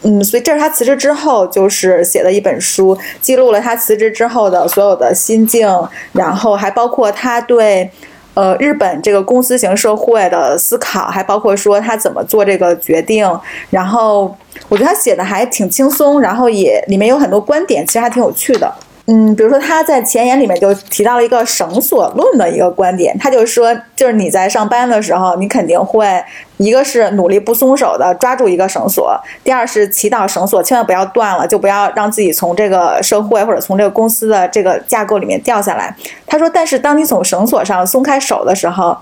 [0.03, 5.67] 嗯，所以这是他辞职之后就是写的一本书，记录了他辞职之后的所有的心境，
[6.13, 7.91] 然后还包括他对，
[8.33, 13.29] 呃，日本这个公司型社会的思考，还包括说他怎么做这个决定。
[13.69, 14.33] 然后
[14.69, 18.73] 我觉得他写的还挺轻松，然后也里面有很多观点，其实还挺有趣的。
[19.11, 26.23] 嗯，比如说他在前言里面就提到了一个绳索论的一个观点，他就说，就是你在上班的时候，你肯定会
[26.57, 35.95] 一个是努力不松手的抓住一个绳索，第二是祈祷绳索千万不要断了，就不要让自己从这个社会或者从这个公司的这个架构里面掉下来。
[36.27, 38.95] 他说，但是当你从绳索上松开手的时候，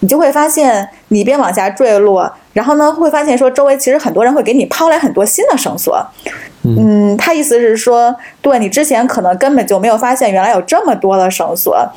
[0.00, 6.04] 你就会发现你边往下坠落，然后呢，会发现说周围其实很多人会给你抛来很多新的绳索。
[6.62, 11.88] 嗯，他意思是说，对你之前可能根本就没有发现原来有这么多的绳索。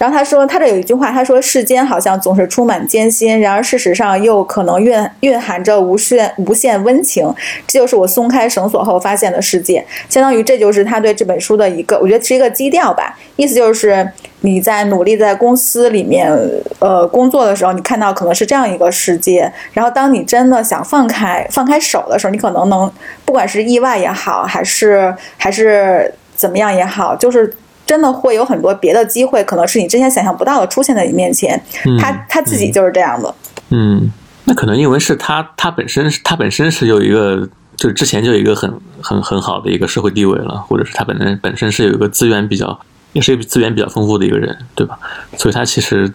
[0.00, 7.30] 然后他说，他这有一句话，他说世间好像总是充满艰辛，然而事实上又可能蕴蕴含着无限无限温情。
[7.66, 13.14] 这就是我松开绳索后发现的世界，相当于这就是他对这本书的一个，我觉得是一个基调吧。
[13.36, 14.10] 意思就是
[14.40, 16.34] 你在努力在公司里面
[16.78, 22.90] 呃工作的时候，你看到可能是这样一个世界，然后当你真的想放开放开手的时候，你可能能
[23.26, 27.52] 不管是意外也好，还是还是怎么样也好，就是。
[27.90, 31.60] 真的会有很多别的机会，可能是你之前想象不到的出现在你面前。
[31.98, 33.34] 他他自己就是这样的。
[33.70, 34.08] 嗯，
[34.44, 38.72] 那可能因为是他他本身他本身是有一个，就是之前就有一个很
[39.02, 42.78] 很很好的一个社会地位了，或者是他本身本身是有一个资源比较，
[43.12, 44.96] 也是资源比较丰富的一个人，对吧？
[45.36, 46.12] 所以他其实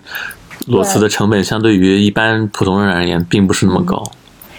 [0.67, 4.01] 裸辞的成本相对于一般普通人而言，并不是那么高。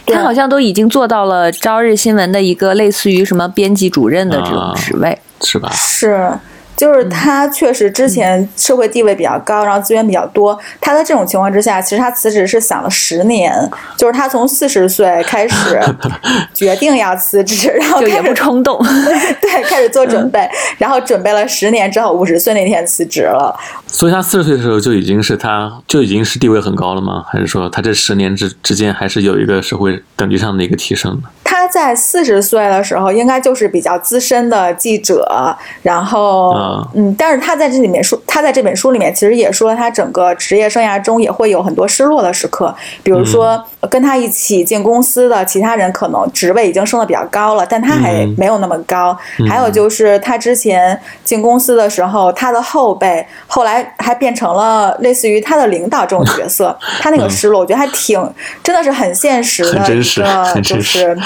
[0.04, 5.70] 他好像都已经做到了朝日新闻的一个类似于什么编辑主任的这种职位，是吧？
[5.72, 6.30] 是。
[6.76, 10.58] 就是他确实之前社会地位比较高，然后资源比较多。
[10.80, 13.52] 他在这种情况之下，其实他辞职是想了十年，
[13.96, 15.80] 就是他从四十岁开始
[16.52, 18.78] 决定要辞职，然后就也不冲动，
[19.40, 23.58] 对，开始做准备，然后准备了十年之后，五十岁那天辞职了。
[23.86, 27.24] 所以他四十岁的时候就已经是他就已经是地位很高了吗？
[27.26, 31.28] 还是说他这十年之之间还是有一个社会等级上的一个提升呢？
[31.48, 36.52] 他在四十岁的时候，应该就是比较资深的记者，然后，
[36.92, 49.16] 嗯，但是他在这里面说，他在这本书里面其实也说了，他整个职业生涯中也会有很多失落的时刻，比如说跟他一起进公司的其他人可能职位已经升的比较高了，但他还没有那么高。
[49.48, 58.20] 还有就是他之前进公司的时候，他的后辈后来还变成了类似于他的领导这种角色，他那个失落，我觉得还挺
[58.64, 61.16] 真的是很现实的一个，就是。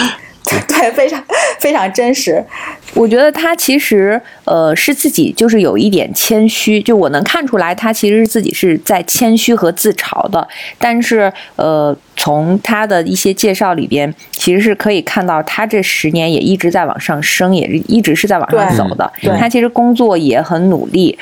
[0.69, 1.23] 对，非常
[1.59, 2.45] 非常真实。
[2.95, 10.47] 我觉得他其实呃是自己就是有一点谦虚，就我能看出来，他其实是自己是在谦虚和自嘲的。
[10.79, 19.13] 但是呃，从他的一些介绍里边，其实是可以看到他这十年也一直在往上升，也一直是在往上走的。
[19.39, 21.17] 他其实工作也很努力，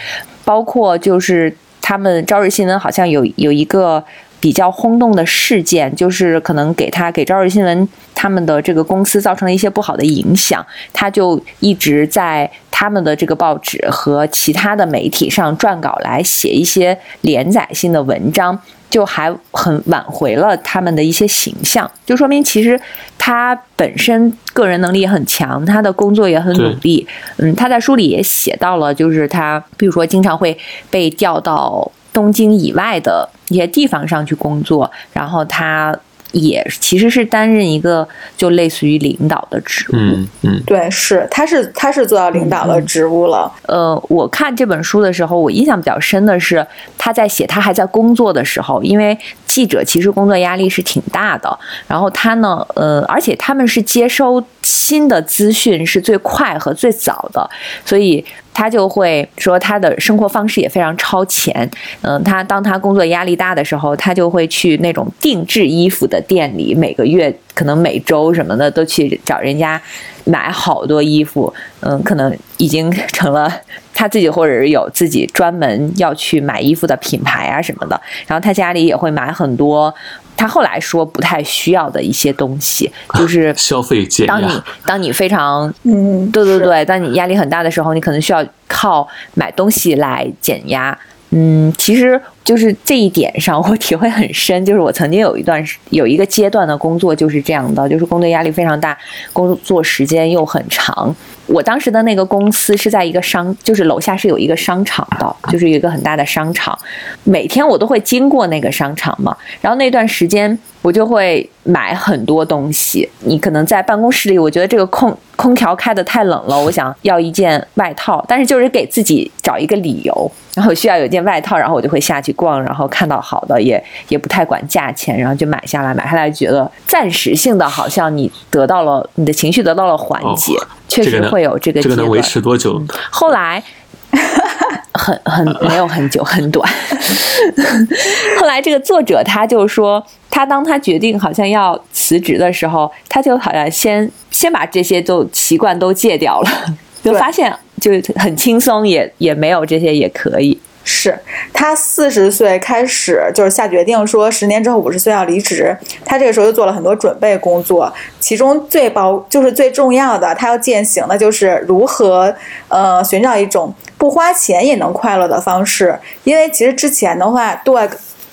[0.45, 4.03] 包括就是他们朝日新闻好像有有一个。
[4.41, 18.57] 比较轰动的事件，就是可能给他给朝日新闻他们的这个公司造成了一些不好的影响，他就一直在他们的这个报纸和其他的媒体上撰稿来写一些连载性的文章，
[18.89, 22.81] 就还很挽回了他们的一些形象，就说明其实
[23.19, 27.05] 他本身个人能力也很强，他的工作也很努力。
[27.39, 30.57] 嗯，他在书里也写到了，就是他比如说经常会
[30.91, 31.91] 被调到。
[32.13, 35.97] 东京以外的一些地方上去工作，然后他
[36.33, 38.07] 也其实是担任一个
[38.37, 39.97] 就类似于领导的职务。
[39.97, 43.51] 嗯嗯，对，是他是他是做到领导的职务了。
[43.63, 46.67] 呃，我看这本书的时候，我印象比较深的是
[46.99, 51.59] 他在写他还在工作的时候，因为记者其实工作压力是挺大的。
[51.87, 57.49] 然后他呢，呃，而且他们是接收新的资讯是最快和最早的，
[57.87, 58.23] 所以。
[58.59, 61.71] 他就会说，他的生活方式也非常超前。
[62.03, 69.81] 嗯，他当他工作压力大的时候，他就会去那种定制衣服的店里，每个月可能每周什么的都去找人家
[70.29, 73.51] 买好多衣服，嗯，可能已经成了
[73.95, 77.99] 他自己或者是有自己专门要去买衣服的品牌啊什么的。
[78.27, 79.93] 然后他家里也会买很多，
[80.37, 90.97] 他后来说不太需要的一些东西，就是消费减当你压，当你非常嗯，对对对，当你压力很大的时候，你可能需要靠买东西来减压。
[91.31, 94.65] 嗯，其实就是这一点上，我体会很深。
[94.65, 98.97] 就是我曾经有一段有一个阶段的工作就是这样的，就是工作压力非常大，
[99.35, 101.15] 工作时间又很长。
[101.47, 106.79] 我当时的那个公司是在一个商，就是楼下是有一个商场的，就是有一个很大的商场，
[107.25, 109.37] 每天我都会经过那个商场嘛。
[109.61, 113.09] 然后那段时间我就会买很多东西。
[113.21, 130.55] 你可能在办公室里，我觉得这个空空调开的太冷了，我想要一件外套，但是就是给自己找一个理由，然后需要有一件外套，然后我就会下去逛，然后看到好的也也不太管价钱，然后就买下来，买下来觉得暂时性的，好像你得到了你的情绪得到了缓解，
[130.89, 131.83] 确实会有这个。
[131.83, 132.83] 这个能维持多久？
[133.11, 133.63] 后来
[134.95, 136.69] 很很没有很久，很短。
[138.41, 146.51] 后来这个作者他就说，他当他决定好像要辞职的时候，他就好像先先把这些都习惯都戒掉了，
[147.03, 150.61] 就发现就很轻松，也也没有这些也可以。
[150.91, 151.19] 是
[151.53, 162.35] 他四十岁开始就是下决定说十年之后五十岁要离职，他这个时候就做了很多准备工作，其中最包就是最重要的，他要践行的就是如何
[162.69, 167.89] 呃寻找一种不花钱也能快乐的方式，因为其实之前的话，对。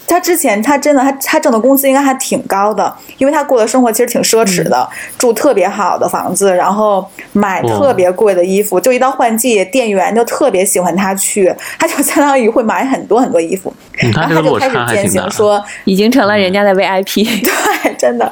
[0.07, 4.87] 他之前他真的他他挣的工资应该还挺高的，因为他过的生活其实挺奢侈的，
[5.17, 15.21] 住特别好的房子，然后买特别贵的衣服，就一到换季，店员就特别喜欢他去，他就相当于会买很多很多衣服，嗯，他这个落然后他就开始践。
[15.23, 18.31] 行说，已经成了人家的 VIP， 对，真的。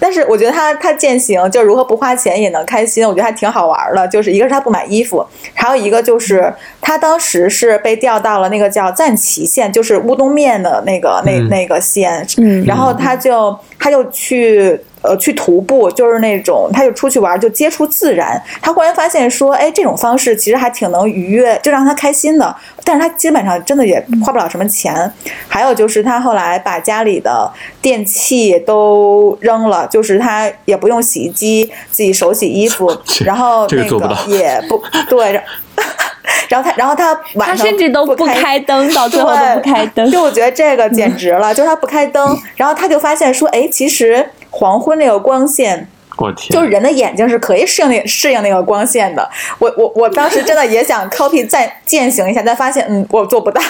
[0.00, 4.08] 但是我觉得他他践行就如何不花钱也能开心，我觉得还挺好玩的。
[4.08, 5.24] 就是一个是他不买衣服，
[5.54, 14.80] 还有一个就是他当时是被调到了那个叫赞岐县，就是乌冬面的那个那嗯那个县，嗯然后他就他就去。
[15.02, 18.40] 呃，去徒步就是那种，他就出去玩，就接触自然。
[18.60, 22.54] 他忽然发现说，哎，这种方式其实还挺能愉悦，就让他开心的。
[22.84, 25.10] 但是他基本上真的也花不了什么钱。
[25.48, 32.94] 还有就是他后来把家里的电器都扔了，就是他也不用洗衣机，自己手洗衣服，
[33.24, 35.32] 然后那个这个做不到也不对。
[35.32, 35.42] 然
[36.50, 40.10] 然后他，然后他晚他上甚至都不开开灯，到最后都不开灯。
[40.10, 45.88] 就我觉得这个简直了，就是他不开灯， 然后他就发现说，哎，其实黄昏那个光线，
[46.18, 49.28] 我天，就是人的眼睛是可以适应那适应那个光线的。
[49.58, 53.60] 我我我当时真的也想 copy 再践行一下，但发现嗯，我做不到。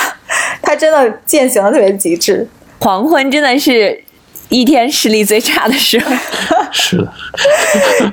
[0.62, 2.46] 他真的践行的特别极致。
[2.80, 4.04] 黄昏真的是
[4.50, 6.12] 一天视力最差的时候。
[6.70, 7.12] 是的，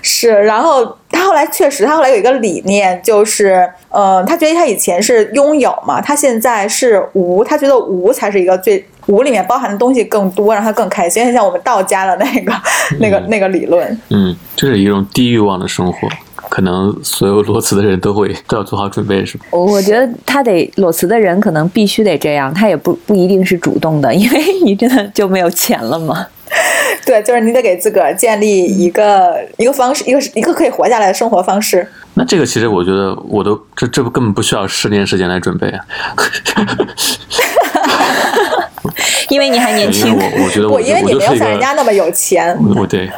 [0.00, 11.30] 是，然后他后来确实，他后来有一个理念，就是，呃，他觉得他以前是拥有嘛，他现在是无，他觉得无才是一个最无里面包含的东西更多，让他更开心。
[11.32, 12.52] 像我们道家的那个、
[12.98, 16.08] 那个、那个理论，嗯，这是一种低欲望的生活，
[16.48, 19.44] 可能所有裸辞的人都会 都要做好准备，是吧？
[19.50, 26.26] 我觉得他得裸辞的人可能必须得这样，他也不不一定是主动的，因为你真的就没有钱了嘛。
[27.06, 31.86] 对，就是你得给自个儿建立一个一个方式，一个一个可以活下来的生活方式。
[32.14, 35.84] 那这个其实我觉得我都这这不根本不需要十年时间来准备啊，
[39.30, 43.10] 因为你还年轻，我我觉得我我因为你没有像人家那么有钱，我我对，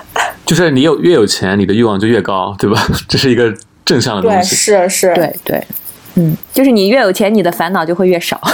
[0.45, 2.87] 就是你有越有钱，你的欲望就越高，对吧？
[3.09, 3.53] 这是一个
[3.85, 4.57] 正向的对，东西。
[4.57, 5.66] 是是，对对，
[6.14, 8.41] 嗯，就是你越有钱，你的烦恼就会越少。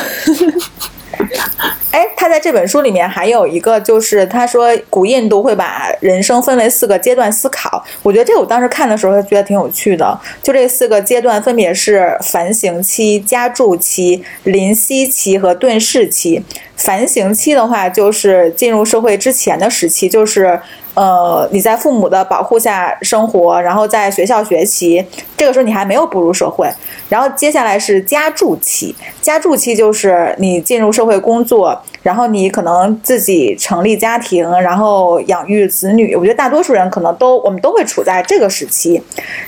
[1.91, 7.83] 哎，他在这本书里面还有一个，就是他说古印度会把人生分为四个阶段思考。
[8.03, 10.19] 我觉得这个我当时看的时候觉得挺有趣的。
[10.43, 16.43] 就这四个阶段分别是反省期、加注期、临息期和顿世期。
[16.77, 20.61] 反省期的话，就是进入社会之前的时期，就是
[20.99, 25.05] 呃你在父母的保护下生活，然后在学校学习，
[25.37, 26.69] 这个时候你还没有步入社会。
[27.09, 36.17] 然后接下来是加注期，加注期就是你进入社会工作，然后你可能自己成立家庭，然后养育子女。
[36.17, 39.01] 我觉得大多数人可能都我们都会处在这个时期。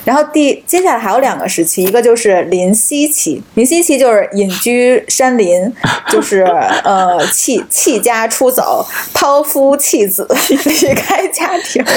[0.05, 5.71] 然后第接下来还有两个时期，一个就是临息期， 临息期就是隐居山林，
[6.09, 6.43] 就是
[6.85, 10.27] 呃弃弃家出走，抛夫弃子，
[10.65, 11.85] 离开家家庭。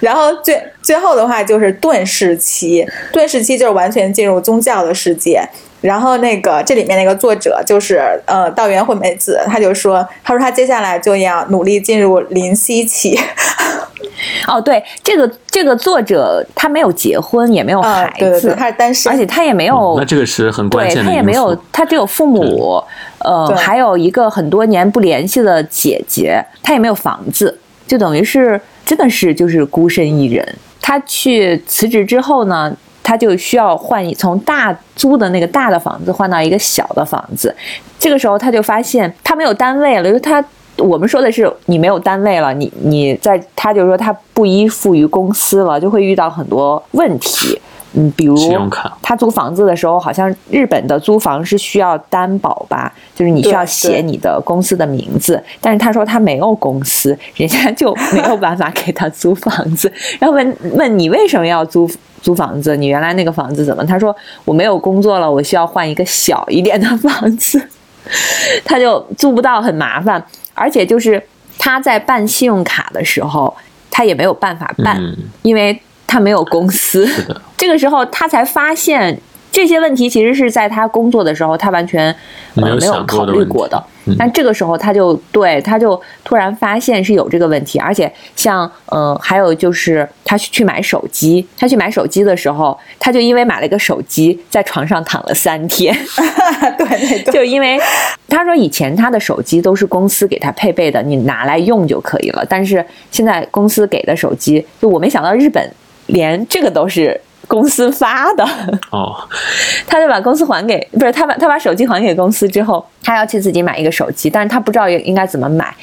[0.00, 5.42] 然后最最后的话就是顿时期，顿时期就是完全进入宗教的世界。
[5.84, 13.18] 然后那个这里面那个作者就是呃道元惠美子，他就说，他说他接下来就要努力进入临息期。
[14.48, 22.82] 哦，对，这个这个作者他没有结婚，也没有孩子，对对对，他是单身，而且他也没有，哦那这个是很关键的他也没有他只有父母，
[23.18, 30.46] 呃，还有一个很多年不联系的姐姐，他也没有房子，就等于是真的是就是孤身一人。
[30.80, 32.74] 他去辞职之后呢，
[33.04, 37.54] 他就需要换从大租的那个大的房子换到一个小的房子。
[37.96, 40.44] 这个时候他就发现他没有单位了，就是他
[40.78, 47.60] 我们说的是你没有单位了，你你在他就说他不依附于公司了，就会遇到很多问题。
[47.94, 48.36] 嗯，比如
[49.00, 55.42] 他租房子的时候，好像日本的租房是需要担保吧，就是你需要写你的公司的名字。
[55.60, 59.92] 但是他说他没有公司，人家就没有办法给他租房子。
[60.18, 61.88] 然后问问你为什么要租
[62.20, 62.76] 租房子？
[62.76, 63.84] 你原来那个房子怎么？
[63.84, 64.14] 他说
[64.44, 67.62] 我没有工作了，我需要换一个小一点的房子。
[68.66, 70.22] 他就租不到，很麻烦，
[70.52, 71.22] 而且就是
[71.58, 73.54] 他在办信用卡的时候，
[73.90, 75.80] 他也没有办法办，嗯，因为
[76.14, 77.08] 他没有公司。
[77.58, 79.18] 这个时候他才发现
[79.50, 82.14] 这些问题其实是在他工作的时候他完全、
[82.54, 83.76] 呃、没有考虑过的。
[84.06, 95.96] 嗯但这个时候他就对他就突然发现是有这个问题，而且像呃还有就是他去去买手机，他去买手机的时候，他就因为买了一个手机，在床上躺了三天。
[96.76, 97.80] 对 对对， 就因为
[98.28, 102.44] 他说以前他的手机都是公司给他配备的，你拿来用就可以了。
[102.46, 105.66] 但是现在公司给的手机，就我没想到日本
[106.06, 108.44] 连这个都是公司发的，
[108.90, 109.16] 哦，
[109.86, 115.74] 他就把公司还给不是他把他把手机还给公司之后，他要去自己买一个手机，但是他不知道应该怎么买，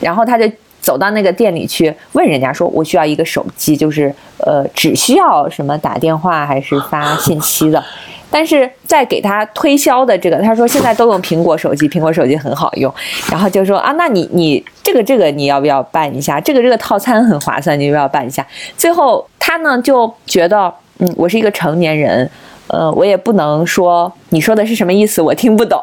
[0.00, 0.50] 然后他就。
[0.80, 7.84] 走到那个店里去问人家说：“我需要一个手机，就是呃，只需要什么打电话还是发信息的。”
[8.30, 12.92] 但是在给他推销的这个，他说现在都用苹果手机，苹果手机很好用，
[13.30, 16.40] 然后就说啊，那你你这个这个你要不要办一下？
[16.40, 18.46] 这个这个套餐很划算，你要不要办一下？
[18.76, 22.28] 最后他呢就觉得，嗯，我是一个成年人，
[22.66, 25.80] 呃，我也不能说你说的是什么意思，我听不懂。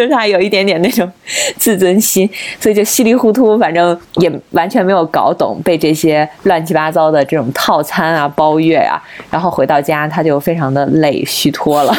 [0.00, 1.06] 就是他有一点点那种
[1.58, 2.26] 自尊心，
[2.58, 8.96] 所以就稀里糊涂，反正也完全没有搞懂被这些乱七八糟的这种套餐啊、包月啊，
[9.30, 11.94] 然后回到家他就非常的累，虚脱了。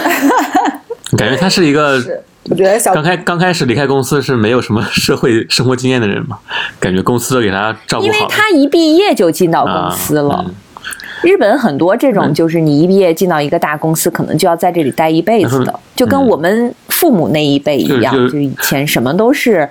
[1.16, 2.02] 感觉他是一个
[2.50, 6.40] 我觉得小刚开刚开始离开公司是没有什么社会生活经验的人嘛，
[6.80, 8.32] 感觉公司都给他照顾因为好了。
[8.32, 10.34] 他一毕业就进到公司了。
[10.34, 10.56] 啊嗯
[11.24, 18.44] 日本很多这种，就是你一毕业进到一个大公司，可能就要在这里待一辈子的，就跟我们父母那一辈一样，就就是。
[18.44, 19.68] 以前什么都是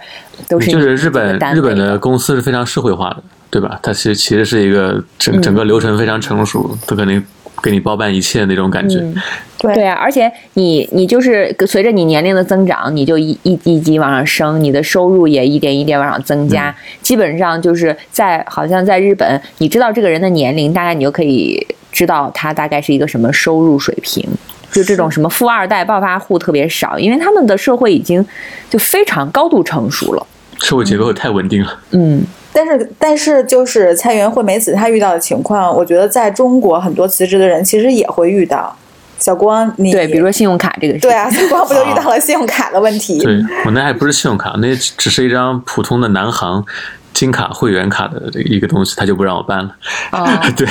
[0.49, 3.79] 都是就是日本日本的公司是非常社会化的，对吧？
[3.83, 7.23] 它其实其实是一个整整个流程非常成熟，都可能
[7.63, 8.99] 给你包办一切那种感觉。
[8.99, 9.15] 嗯
[9.63, 16.75] 对对啊，而且你你就是随着你年龄的增长，你就一一级一级往上升，你的收入也一点一点往上增加。
[17.03, 24.27] 基本上就是在好像在日本，你知道这个人的年龄，大概你就可以知道他大概是一个什么收入水平。
[24.73, 28.25] 就这种什么富二代、暴发户特别少，因为他们的社会已经
[28.71, 30.27] 就非常高度成熟了。
[30.61, 32.23] 社会结构太稳定了，嗯，
[32.53, 38.77] 但是，但是就是蔡元惠美子她遇到的情况，我觉得在中国很多辞职的人其实也会遇到。
[39.19, 43.19] 小光，你对，比如说信用卡这个事，对啊，小光不就遇到了信用卡的问题？
[43.19, 46.65] 对我那还不是信用卡，那只是一张普通的南航
[47.13, 49.77] 金卡会员卡的这个一个东西，他就不让我办了。
[50.13, 50.27] 哦
[50.57, 50.67] 对，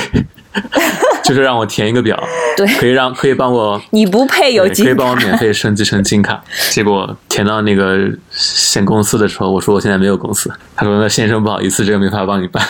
[1.30, 2.20] 就是让我填一个表，
[2.56, 4.94] 对可以让可以帮我 你不配有对可以。
[4.94, 6.42] 帮我免费升级成金卡。
[6.70, 7.96] 结果填到那个
[8.32, 12.60] 选公司的时候，我说我现在没有公司，他说那先生不好意思，这个没法帮你办。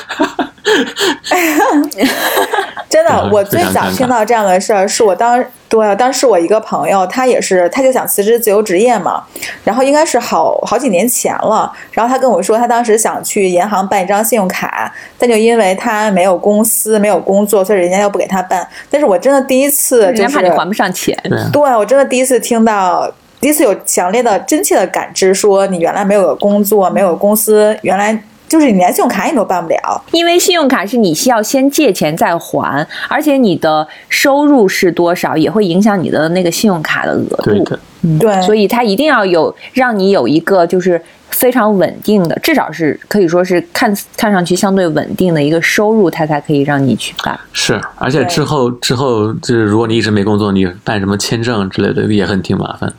[2.90, 9.22] 真的，嗯我最早听到这样的事儿，是我当对当时我一个朋友，他也是，他就想辞职自由职业嘛，
[9.64, 18.66] 然后应该是好好几年前了，然后他跟我说，他当时想去银行办一张信用卡，但就因为他没有公司、没有工作，所以人家又不给他办。
[18.90, 21.16] 但是我真的第一次就是人家怕你还不上钱，
[21.52, 30.04] 对我真的第一次听到，第一次有强烈的、真切的感知，说你原来没有工作，没有公司，原来就是你连信用卡你都办不了。
[30.10, 37.50] 因为信用卡是你需要先借钱再还，而且你的收入是多少也会影响你的那个信用卡的额度。
[37.50, 37.78] 对的，
[38.18, 41.00] 对，所以它一定要有让你有一个就是
[41.30, 47.38] 非常稳定的，至少是可以说是看看上去相对稳定的一个收入，它才可以让你去办。
[47.52, 52.92] 是，而且之后之后就是如果你一直没工作，你办什么签证之类的也很挺麻烦。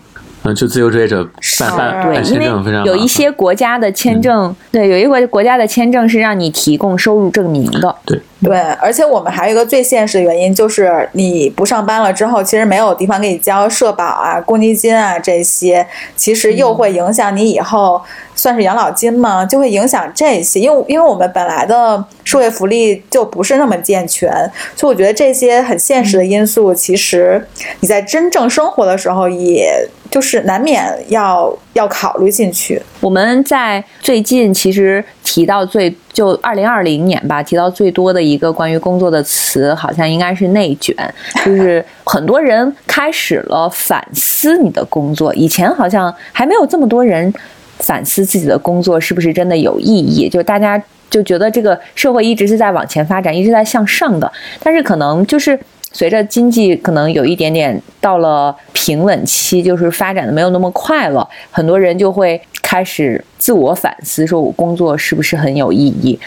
[0.43, 1.23] 嗯，就自由职业者
[1.59, 2.83] 办办对，办签证非常。
[2.83, 7.95] 有一些国家的签证，对，有一个国家的签证是让你提供收入证明的。
[8.03, 15.85] 对，对，而且我们还有一个最现实的原因，就是你不上班了之后，其实没有地方给你交社保啊、公积金啊这些，
[16.15, 18.01] 其实又会影响你以后
[18.33, 20.59] 算是养老金嘛，就会影响这些。
[20.59, 24.31] 因为因为我们本来的社会福利就不是那么健全，
[24.75, 27.47] 所以我觉得这些很现实的因素，其实
[27.81, 32.81] 你在真正生活的时候，也就是难免要要考虑进去。
[33.01, 40.95] 我们在最近其实提到最就二零二零年吧，提到最多的一个关于工作的词，好像应该是内卷，
[41.45, 45.33] 就是很多人开始了反思你的工作。
[45.35, 47.33] 以前好像还没有这么多人
[47.79, 55.59] 反思自己的工作是不是真的有意义，就大家就觉得这个社会一直是在往前发展，一直在向上的，但是可能就是。
[55.93, 66.17] 随着经济可能有一点点到了平稳期，就是发展的没有那么快了，很多人就会开始自我反思，说我工作是不是很有意义？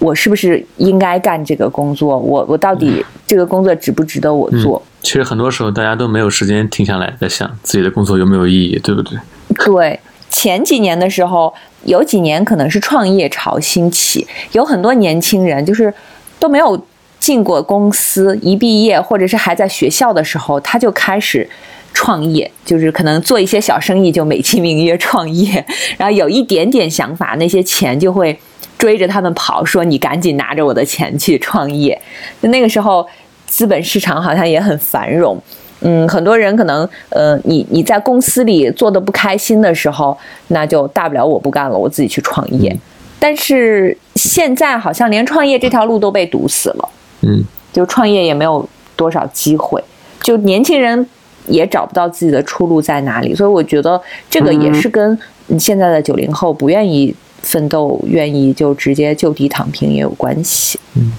[0.00, 2.18] 我是不是应该干这个工作？
[2.18, 4.82] 我我到底这个工作值不值得我做？
[5.02, 9.16] 其实很多时候大家都没有时间停下来在想自己的工作有没有意义，对不对？
[9.64, 11.54] 对，前几年的时候，
[11.84, 15.94] 有几年可能是创业潮兴起，有很多年轻人就是
[16.40, 16.84] 都没有。
[17.22, 21.48] 进过公司，一毕业或者是还在学校的时候，他就开始
[21.94, 25.64] 创业，就是可能做一些小生意，就美其名曰创业。
[25.96, 28.36] 然后有一点点想法，那些钱就会
[28.76, 31.96] 追着他们跑，说你赶紧拿着我的钱去创业。
[32.40, 33.06] 那个时候，
[33.46, 35.40] 资本市场好像也很繁荣。
[35.82, 40.18] 嗯，很多人可能，呃，你你在公司里做的不开心的时候，
[40.48, 42.76] 那就大不了我不干了，我自己去创业。
[43.20, 46.88] 但是现在好像连创业这条路都被堵死了。
[47.22, 49.82] 嗯，就创业也没有多少机会，
[50.20, 51.06] 就年轻人
[51.46, 54.00] 也找不到自己的出路在哪里，所以我觉得
[54.30, 55.18] 这个也是跟
[55.58, 60.78] 现在的九零后不愿意奋斗、愿意就直接就地躺平也有关系。
[60.94, 61.12] 嗯，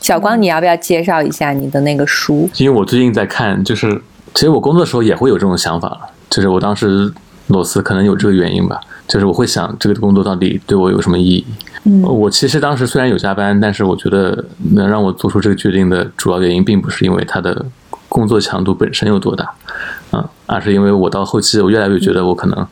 [0.00, 2.48] 小光，你要不要介绍一下你的那个书？
[2.56, 4.00] 因为我最近在看，就是
[4.34, 7.12] 其实我工作的时候也会有这种想法了，就是我当时
[7.50, 11.44] 裸辞可能有这个原因吧，就是我会想这个工作到底对我有什么意义。
[11.84, 17.64] 嗯，我其实当时虽然有加班，但是我觉得能让我做出这个决定的主要原因，并不是因为他的
[18.08, 19.50] 工作强度本身有多大，
[20.12, 22.66] 嗯，而是因为我到后期，我越来越觉得我可能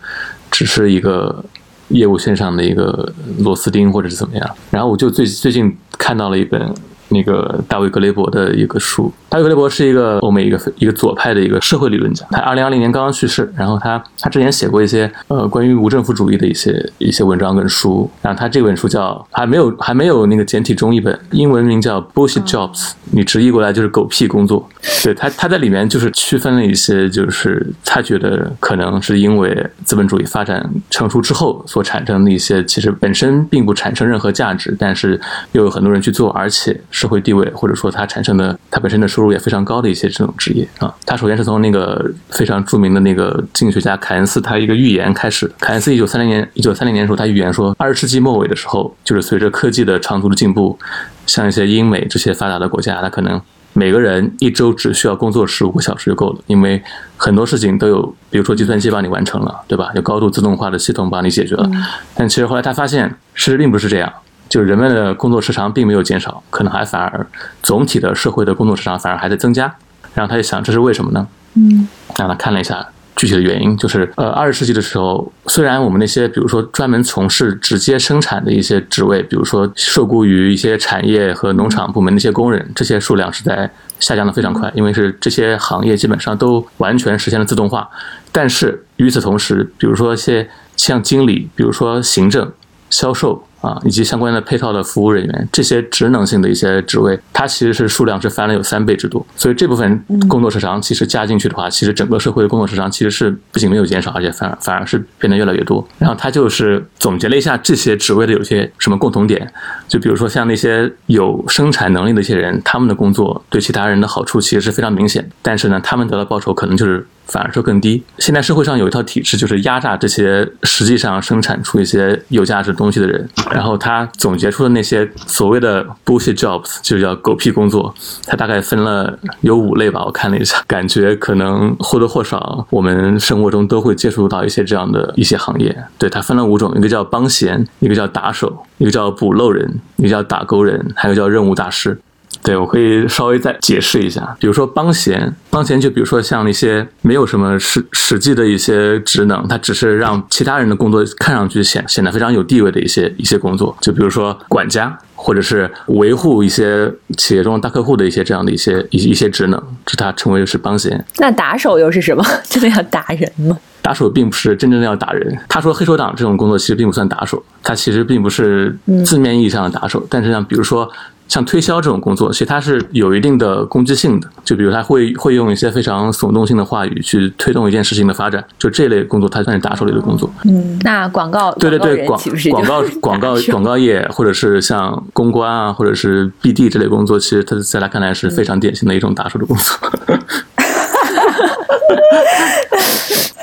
[0.50, 1.44] 只是一个
[1.88, 4.50] 业务线上的一个螺丝钉，或者是怎么样。
[4.70, 6.74] 然后我就最最近看到了一本。
[7.10, 24.68] 那个大卫格雷伯的一个书，大卫格雷伯是一个欧美一个一个左派的一个社会理论家，他二零二零年刚刚去世，然后他他之前写过一些呃关于无政府主义的一些一些文章跟书，然后他这本书叫还没有还没有那个简体中译本，英文名叫 Bullshit Jobs，你直译过来就是狗屁工作。
[25.02, 35.20] 对他他在里面就是区分了一些，就是他觉得可能是因为资本主义发展成熟之后所产生的一些，其实本身并不产生任何价值，但是
[35.52, 36.78] 又有很多人去做，而且。
[36.98, 40.92] 社会地位，或者说它产生的，它本身的收入也非常高的一些这种职业啊。
[41.06, 45.48] 他首先是从那个非常著名的那个经济学家凯恩斯他一个预言开始。
[45.60, 50.76] 凯恩斯一九三零年一九三零年的时候，他预言说，二十世纪末尾的时候，就是随着科技的长足的进步，
[51.24, 53.40] 像一些英美这些发达的国家，他可能
[53.74, 56.82] 每个人一周只需要工作十五个小时就够了，因为
[57.16, 59.92] 很多事情都有，比如说计算机帮你完成了，对吧？
[59.94, 61.70] 有高度自动化的系统帮你解决了。
[62.16, 64.12] 但其实后来他发现，事实并不是这样。
[64.48, 67.26] 就人们的工作时长并没有减少，可能还反而
[67.62, 69.72] 总体的社会的工作时长反而还在增加。
[70.14, 71.26] 然后他就想，这是为什么呢？
[71.54, 71.86] 嗯，
[72.16, 72.84] 让他看了一下
[73.14, 83.70] 具体的原因，就是呃，二十世纪的时候，虽然我们那些比如说专门从事直接生产的一些职位，比如说受雇于一些产业和农场部门的一些工人，这些数量是在
[84.00, 87.88] 下降的非常快，因为是这些行业基本上都完全实现了自动化。
[88.32, 92.50] 但是与此同时，比如说一些像经理，比如说行政、
[92.90, 93.44] 销售。
[93.60, 99.24] 啊，以及相关的配套的服务人员，这些职能性的一些职位，它其实是数量是翻了有三倍之多。
[99.36, 105.86] 所以这部分工作时长其实加进去的话，其实整个社会的工作时长其实是不仅没有减少，而且反而反而是变得越来越多。
[105.98, 109.50] 然后他就是总结了一下这些职位的有些什么共同点，
[109.88, 117.06] 就比如说像那些有生产能力的一些人，他们的工作对其他人的好处其实是非常明显，但是呢，他们得到报酬可能就是。
[117.28, 118.02] 反而说更低。
[118.18, 123.28] 现在社会上有一套体制，就是压榨这些实际上生产出一些有价值东西的人。
[123.52, 127.94] 然后他总结出的那些所谓的 bullshit jobs，就叫狗屁工作。
[128.26, 135.76] 他大概分了有五类吧，我看了一下，感觉可能或多或少我们生活中都会接触到一些这样的一些行业。
[135.98, 141.98] 对他分了五种，一个叫帮闲，一个叫打手，一个叫补漏人，一个叫打勾人，还有叫任务大师。
[142.42, 161.04] 对，我可以稍微再解释一下，比如说帮闲，帮闲就比如说像那些没有什么实实际的一些职能，它只是让其他人的工作看上去显显得非常有地位的一些一些工作，就比如说管家，或者是维护一些企业中的大客户的一些这样的一些一一些职能，这它称为是帮闲。
[161.18, 162.24] 那打手又是什么？
[162.48, 163.58] 真的要打人吗？
[163.82, 165.38] 打手并不是真正的要打人。
[165.48, 170.06] 他说黑手党这种工作其实并不算打手，他其实并不是字面意义上的打手。
[170.10, 170.88] 但是像比如说
[171.28, 174.28] 像推销这种工作，其实它是有一定的攻击性的。
[174.44, 180.28] 就比如他会会用一些非常耸动性的话语去推动一件事情的发展，就这类工作，它算是打手类的工作。
[180.44, 182.20] 嗯，那广告对对对，广
[182.50, 189.76] 广告广告广告业，或者是像公关啊，或者是 BD 这类工作，其实它在他看来是非常典型的一种打手的工作。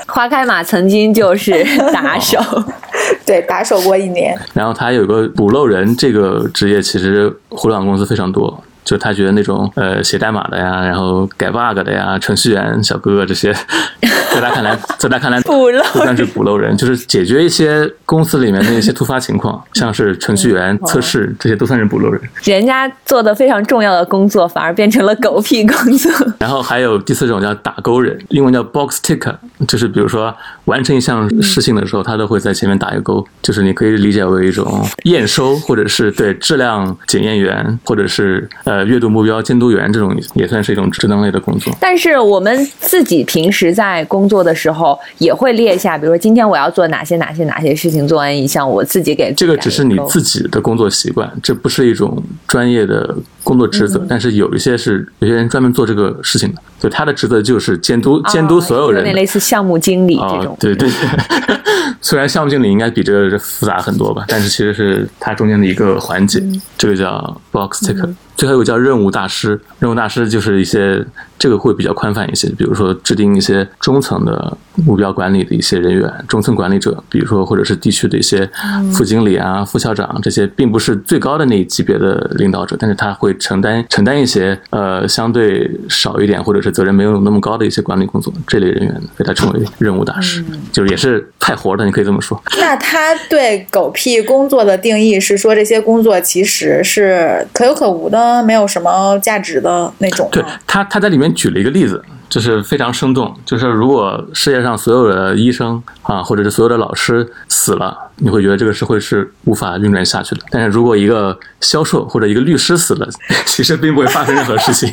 [0.08, 1.62] 花开马曾经就是
[1.92, 2.40] 打手，
[3.26, 4.38] 对，打手过一年。
[4.54, 8.62] 然后他有个补漏人这个职业，其实互联网公司非常多。
[8.86, 13.52] 就他觉得那种呃写代码的呀，然后改 bug 的呀，程序员小哥哥这些，
[14.32, 15.68] 在他看来，在他看来 不
[15.98, 22.22] 算是补漏人，就是解决一些公司里面的一些突发情况，像是程序员、测试这些都算是补漏人。
[22.44, 26.12] 人家做的非常重要的工作，反而变成了狗屁工作。
[26.38, 29.34] 然后还有第四种叫打勾人，英文叫 box ticker，
[29.66, 30.34] 就是比如说
[30.66, 41.72] 完成一项事情的时候，他都会在前面打一个勾，就是你可以理解为一种验收，或者是对质量检验员，或者是呃阅读目标监督员这种，也算是一种职能类的工作。
[41.80, 54.04] 但是我们自己平时在工作的时候，也会列下，比如说今天我要做哪些哪些哪些事情，做完一项我自己给这个只是你自己的工作习惯，这不是一种专业的工作职责。
[54.08, 60.56] 但是有一些是有些人专门做这个事情的，就他的职责就是监督监督所有人有点类似项目经理这啊种，。
[60.60, 61.54] 对对对，
[62.00, 66.40] 虽然项目经理应该比这个复杂很多吧，但是其实是它中间的一个环节，
[66.78, 68.08] 这个叫 box ticker。
[68.36, 71.04] 最后一个叫任务大师，任务大师就是一些
[71.36, 78.48] 这个会比较宽泛一些，比如说制定一些中层的目标管理的一些人员，中层管理者，比如说或者是地区的一些
[78.92, 92.40] 副经理啊、副校长这些，并不是最高的那一级别的领导者，但是他会承担承担一些呃相对少一点或者是责任没有那么高的一些管理工作，这类人员被他称为任务大师，就是也是派活的，你可以这么说。
[92.58, 100.42] 那他对狗屁工作的定义是说，这些工作其实是可有可无的，没有什么价值的那种对？
[100.66, 110.40] 他，他在里面举了一个例子，就是非常生动，就是如果世界上所有的医生啊，或者是所有的老师死了，你会觉得这个社会是无法运转下去的。
[110.50, 113.08] 但是如果一个销售或者一个律师死了，
[113.46, 114.92] 其实并不会发生任何事情。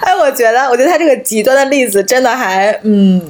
[0.00, 3.20] 哎，我觉得，我觉得他这个极端的例子真的还嗯，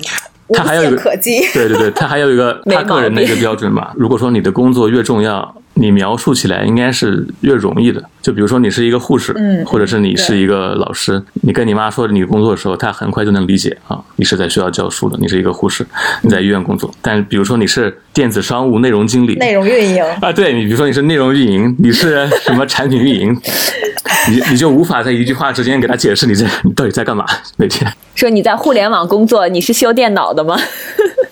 [0.48, 1.40] 无懈他还有一个可击。
[1.52, 3.92] 对对对，他还有一个他个人的一个标准吧。
[3.96, 8.02] 如果说你的工作越重要，你描述起来应该是越容易的。
[8.20, 15.86] 就比如说你是一个护士，嗯或者是你是一个老师，你跟你妈说你工作的时候，她很快就能理解啊，你是在学校教书的，你是一个护士，
[16.22, 16.92] 你在医院工作。
[17.00, 23.32] 但比如说你是电子商务内容经理，内容运营，啊，对你比如说你是内容运营，你是什么产品运营，
[24.28, 27.24] 你你就无法在一句话之间给他解释你这你到底在干嘛
[27.56, 27.88] 每天。
[28.16, 30.58] 说你在互联网工作，你是修电脑的吗？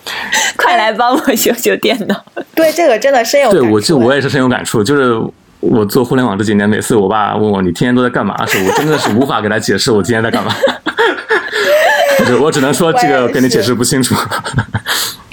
[0.57, 2.23] 快来帮我修修电脑。
[2.55, 5.19] 对这个真的深有对，感我就我也是深有感触，就是
[5.59, 10.53] 我做互联网这几年，每次我爸问我你天天都在干嘛的时候，我真的是无法给他解释我今天在干嘛。
[12.19, 14.15] 就是我只能说这个跟你解释不清楚。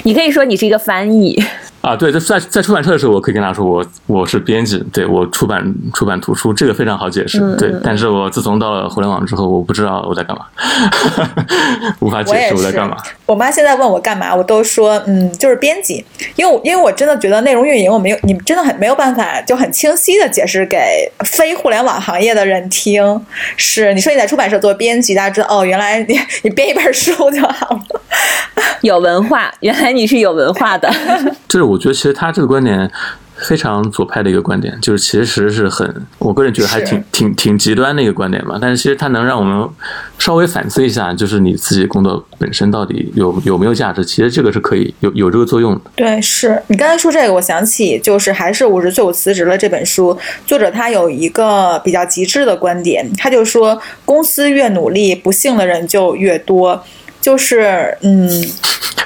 [0.02, 1.42] 你可以说你是一个翻译，
[1.82, 7.40] 啊，对，在在在出版社的时候，我可以跟他说我我是编辑，对我出版出版图书，这个非常好解释。
[7.40, 10.46] 嗯对，但是我自从到了互联网之后，我不知道我在干嘛，
[11.98, 12.96] 无法解释我在干嘛。。
[13.26, 16.04] 我妈现在问我干嘛，我都说嗯，就是编辑，
[16.36, 20.78] 因为我因为我真的觉得内容运营我没有，你真的很没有办法就很清晰的解释给
[21.24, 23.02] 非互联网行业的人听。
[23.56, 27.80] 是你说你在出版社做编辑，大家知道哦，原来你你编一本书就好了。
[28.82, 30.88] 有文化，原来你是有文化的。
[31.48, 32.90] 就是我觉得其实他这个观点
[33.34, 38.58] 非常左派的一个观点，就是其实是很，我个人觉得还挺挺挺极端的一个观点吧。
[38.60, 39.68] 但是其实它能让我们
[40.18, 45.80] 稍微反思一下，就是你自己工作本身到底有有没有价值，其实这个是可以有有这个作用的。
[45.96, 50.16] 对，是你刚才说这个，我想起就是还是五十岁我辞职了这本书，
[50.46, 56.84] 作者他有一个比较极致的观点，他就说公司越努力，不幸的人就越多。
[57.22, 58.28] 就是嗯，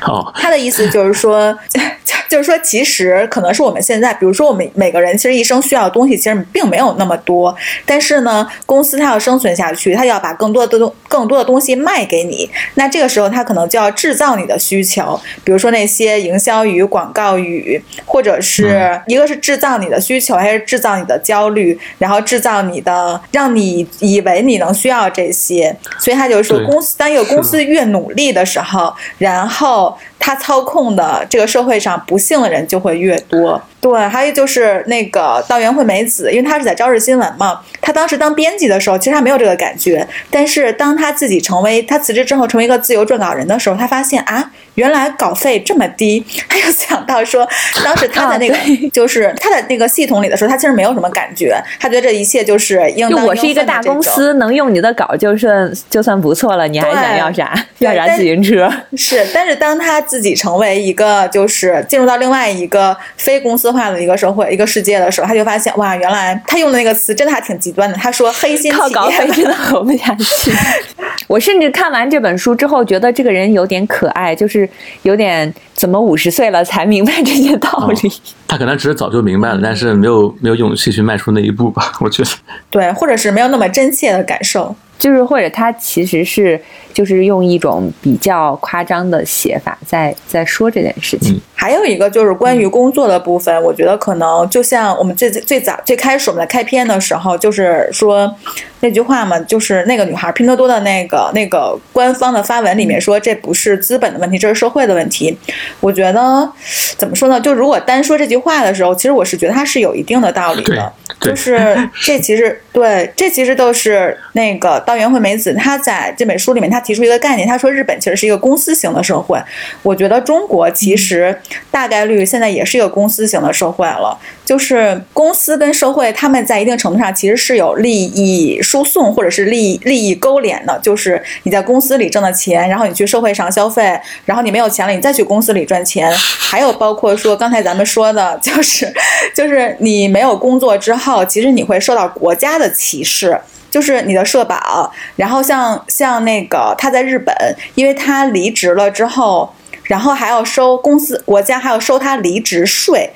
[0.08, 1.56] 哦，他的意思就是说。
[2.28, 7.54] 就是说，其实可能是我们现在，比如说我们每个人，其实一生需要的东西其实并没有那么多。
[7.84, 12.50] 但是呢，公司它要生存下去，它要把更多的东更多的东西卖给你。
[12.74, 25.74] 那这个时候，它可能就要制造你的需求，比如说那些营销语、广告语，或者是一个是制造你的需求，还是制造你的焦虑，然后制造你的让你以为你能需要这些。
[26.00, 29.96] 所以他就是说，公司当一个公司越努力的时候，然后。
[30.18, 33.62] 他操控的这个社会上不幸的人就会越多。
[33.80, 40.04] 对，还有就是那个道元惠美子，因为她是在朝日新闻嘛，她当时当编辑的时候，其实她没有这个感觉。
[40.28, 46.26] 但是当她自己成为她辞职之后成为一个自由撰稿人的时候，她发现啊，原来稿费这么低。
[46.48, 47.48] 她又想到说，
[47.84, 48.56] 当时她的那个
[48.90, 53.24] 就是她的那个系统里的时候，她其实没有什么感觉，她觉得这一切就是应当。
[53.24, 57.54] 我是一个大公司，能用你的稿就算就算不错了，你还想要啥？
[57.78, 58.72] 要啥自行车？
[58.96, 63.66] 是，但是当他自己成为一个就是进入到另外一个非公司。
[63.76, 67.96] 化的一个社会、一个世界的时候，他就发现哇，原来他用的那个词真的还挺极端的。
[67.96, 70.52] 他说：“黑心靠稿费真的活不下去。
[71.26, 74.66] ”我甚至看完这本书之后，觉得这个人有点可爱，就是
[75.02, 78.12] 有点怎么五十岁了才明白这些道理。
[78.46, 81.92] 他可能只是早就明白了，但是没有没有勇气去迈出那一步吧？
[82.00, 82.30] 我觉得
[82.70, 84.74] 对，或者是没有那么真切的感受。
[84.98, 86.60] 就是或者他其实是
[86.92, 91.40] 就是用一种比较夸张的写法在在说这件事情。
[91.54, 98.32] 还有一个就是关于工作的部分，我觉得可能就像我们最最早最开始我们在开篇的时候，就是说
[98.80, 105.36] 那句话嘛，就是那个女孩拼多多的那个那个官方的发文里面说，这不是资本的问题，这是社会的问题。
[105.80, 106.48] 我觉得
[106.96, 107.40] 怎么说呢？
[107.40, 110.92] 就如果单说这句话的时候，其实我是觉得它是有一定的道理的。
[111.18, 119.38] 就是这其实对，这其实都是那个道元惠美子她在这本书里面，她提出一个概念，她说日本其实是一个公司型的社会。
[119.82, 121.38] 我觉得中国其实
[121.70, 124.18] 大概率现在也是一个公司型的社会了。
[124.44, 130.78] 就是公司跟社会，他们在一定程度上其实是有利益输送或者是利益利益勾连的。
[130.80, 136.08] 就是你在公司里挣的钱，然后你去社会上消费，然后你没有钱了，你再去公司里赚钱。
[136.12, 138.92] 还有包括说刚才咱们说的，就是
[139.34, 143.36] 就是你没有工作之后，其实你会受到国家的歧视，
[143.76, 144.90] 就是你的社保。
[145.16, 147.34] 然后像像那个他在日本，
[147.74, 149.52] 因为他离职了之后，
[149.82, 153.10] 然后还要收公司国家还要收他离职税。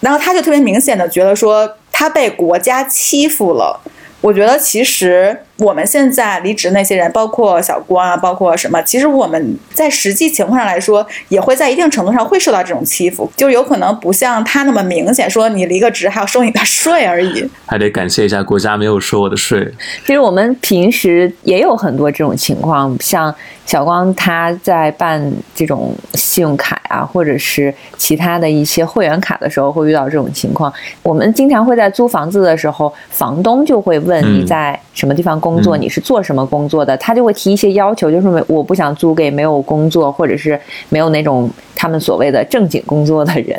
[0.00, 3.78] 然后他就特别明显的觉得说他被国家欺负了。
[4.22, 17.48] 我觉得其实我们现在离职那些人，包括小光啊，包括什么，其实我们在实际情况上来说，也会在一定程度上会受到这种欺负，就有可能不像他那么明显，说你离个职还要收你的税而已。
[17.66, 19.72] 还得感谢一下国家没有收我的税。
[20.06, 23.34] 其实我们平时也有很多这种情况，像。
[23.66, 25.20] 小光他在办
[25.52, 30.72] 这种信用卡啊，或者是其他的一些会员卡的时候，会遇到这种情况。
[31.02, 43.56] 我们经常会在租房子的时候，房东就会问你在什么地方工作，你是做什么工作的，他就会提一些要求，就是我不想租给没有工作或者是没有那种他们所谓的正经工作的人。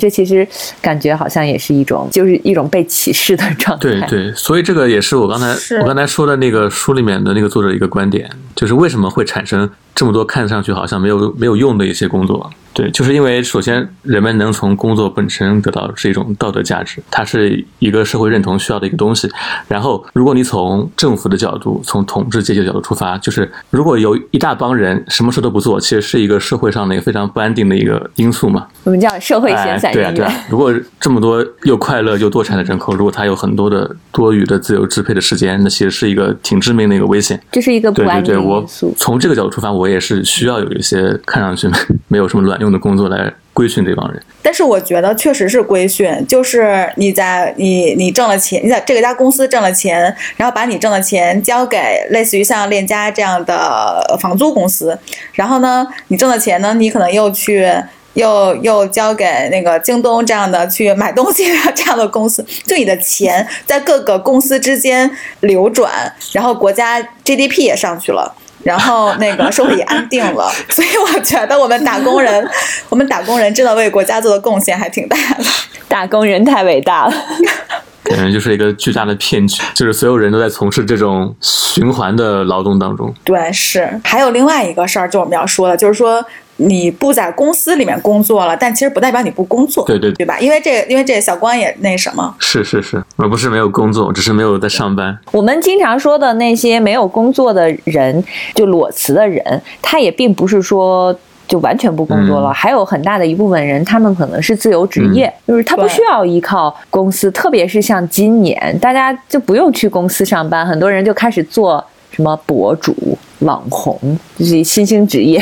[0.00, 0.44] 这其实
[0.82, 3.88] 感觉好像也是一种，就是一种被歧视的状态。
[3.88, 5.46] 对对，所以这个也是我刚才
[5.80, 12.50] 我刚才说的那个书里面的那个作者一个观点，就是为什么会产生这么多看上去好像没有没有用的一些工作。
[12.72, 19.30] 对，就是因为首先人们能从工作本身得到是一种道德价值，它是一个社会认同需要的一个东西。
[19.68, 28.66] 然后，如果你从政府的角度，从统治阶级的角度出发，就是如果有一大帮人什么事都不做，其实是一个社会上的一个非常不安定的一个因素嘛。
[28.82, 30.12] 我们叫社会闲散人员。
[30.12, 30.44] 对啊，对啊。
[30.50, 37.40] 如果这么多又快乐又多产的人口，如果他有很多的多余的自由支配的时间，那其实是一个挺致命的一个危险。
[37.52, 38.92] 这是一个不安定因素。
[38.98, 41.68] 从这个角度出发，我我也是需要有一些看上去
[42.08, 42.58] 没有什么卵。
[42.60, 50.02] 用的工作来规训这帮人，但是我觉得确实是规训，就是你在你你挣了钱，你在这个家公司挣了钱，
[50.36, 54.98] 然后把你挣的钱交给类似于像链家这样的房租公司，
[55.34, 57.70] 然后呢，你挣的钱呢，你可能又去
[58.14, 65.10] 又又交给那个京东这样的去买东西这样的公司，就你的钱在各个公司之间
[65.40, 68.34] 流转，然后国家 GDP 也上去了。
[68.64, 72.50] 然后那个社会也安定了， 所以我觉得我们打工人，
[72.88, 75.44] 我们打工人真的为国家做的贡献还挺大的。
[75.86, 77.14] 打工人太伟大了，
[78.02, 83.14] 感觉就是一个巨大的骗局，就是所有人都在从事这种循环的劳动当中。
[83.22, 84.00] 对，是。
[84.02, 86.24] 还有另外一个事儿，就我们要说的，就是说
[86.56, 90.38] 你不在公司里面工作了，但其实不代表你不工作，对对对吧？
[90.38, 95.18] 因为这因为这小光也那什么，是是是，我不是没有工作，只是没有在上班。
[95.32, 98.22] 我们经常说的那些没有工作的人，
[98.54, 101.16] 就裸辞的人，他也并不是说。
[101.46, 112.96] 就完全不工作了，嗯还有很大的一部分人，他们可能是自由职业，就是他不需要依靠公司，特别是像今年，大家就不用去公司上班，很多人就开始做什么博主、
[113.40, 115.38] 网红，就是新兴职业。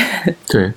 [0.48, 0.72] 对，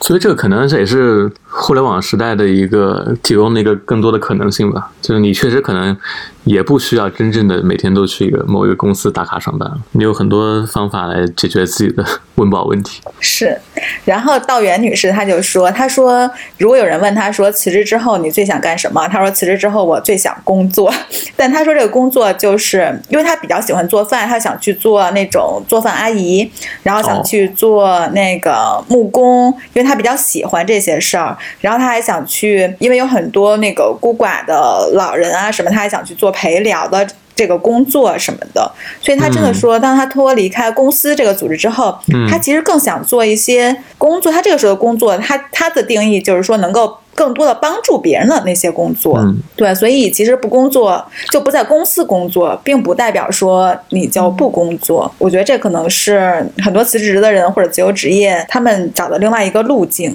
[0.00, 4.90] 所以这个可能这也是互联网时代的一个提供的一个更多的可能性吧。
[5.02, 5.96] 就是你确实可能
[6.44, 12.04] 也不需要真正的每天都去一个某一个公司打卡上班，你有很多方法来解决自己的
[12.36, 13.00] 温饱问题。
[13.18, 13.58] 是，
[14.04, 20.92] 然后道元女士她就说，她说如果有人问她说辞职之后你最想干什么，她说辞职之后我最想工作，
[21.36, 26.50] 但她说这个工作就是因为她比较喜欢做饭，她想去做那种做饭阿姨，
[26.82, 37.06] 然后想哦去做那个木工，因为她比较喜欢这些事儿，然后他还想去，因为有很多那个孤寡的老人啊什么，他还想去做陪聊的。
[37.36, 38.70] 这个工作什么的，
[39.00, 44.30] 所以他真的嗯说，当他脱离开公司这个组织之后，嗯她其实更想做一些工作。
[44.30, 49.16] 他这个时候的工作，他他的定义就是说能够更多的帮助别人的那些工作。
[49.20, 55.10] 嗯，对，所以其实不工作就不在公司工作，并不代表说你就不工作。
[55.16, 60.14] 我觉得这可能是很多辞职的人或者自由职业他们找的另外一个路径。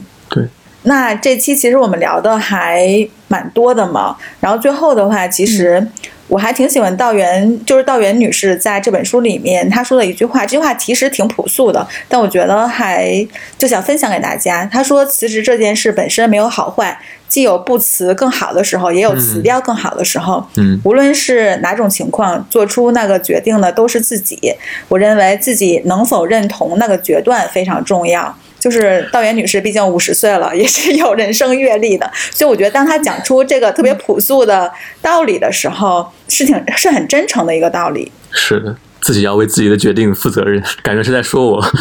[0.85, 0.89] 对。
[0.89, 5.85] 那这期其实我们聊的还蛮多的嘛，然后最后的话，其实
[6.27, 13.27] 我还挺喜欢道元，就是道元女士在这本书里面她说的一句话，这句话其实挺朴素的，但我觉得还
[13.57, 14.65] 就想分享给大家。
[14.71, 20.45] 她说辞职这件事本身没有好坏，既有不辞更好的时候，也有辞掉更好的时候。
[20.57, 24.53] 嗯无论是哪种情况，做出那个决定的都是自己。
[24.87, 28.35] 我认为自己能否认同那个决断非常重要。
[28.65, 34.71] 就是道媛女士，毕竟五十岁了， 也是有人生阅历的，所以我觉得当她讲出这个特别朴素的
[35.03, 38.11] 道理的时候，是挺是很真诚的一个道理。
[38.31, 41.63] 是的，自己要为自己的决定负责任，感觉是在说我。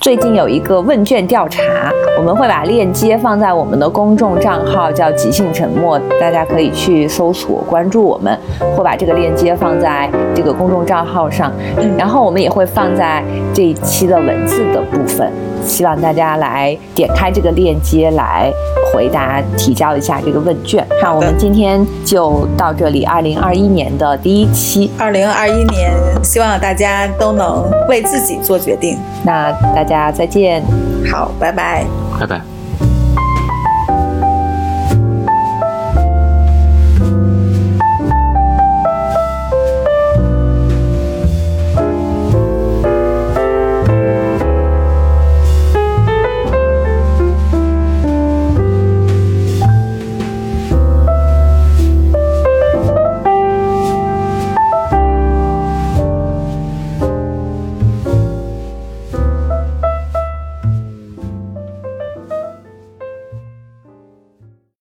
[0.00, 1.60] 最近有一个问卷调查，
[2.16, 8.38] 我们会把链接放在我们的公众账号，叫“即兴沉默”，大家可以去搜索关注我们，
[8.76, 11.52] 会把这个链接放在这个公众账号上，
[11.98, 13.22] 然后我们也会放在
[13.52, 15.32] 这一期的文字的部分，
[15.66, 18.50] 希望大家来点开这个链接来
[18.92, 20.86] 回答提交一下这个问卷。
[21.02, 25.92] 好我们今天就到这里，二零二一年的第一期，二零二一年，
[26.22, 28.98] 希望大家都能为自己做决定。
[29.24, 30.62] 那大家再见。
[31.10, 31.84] 好，拜拜。
[32.18, 32.57] 拜拜。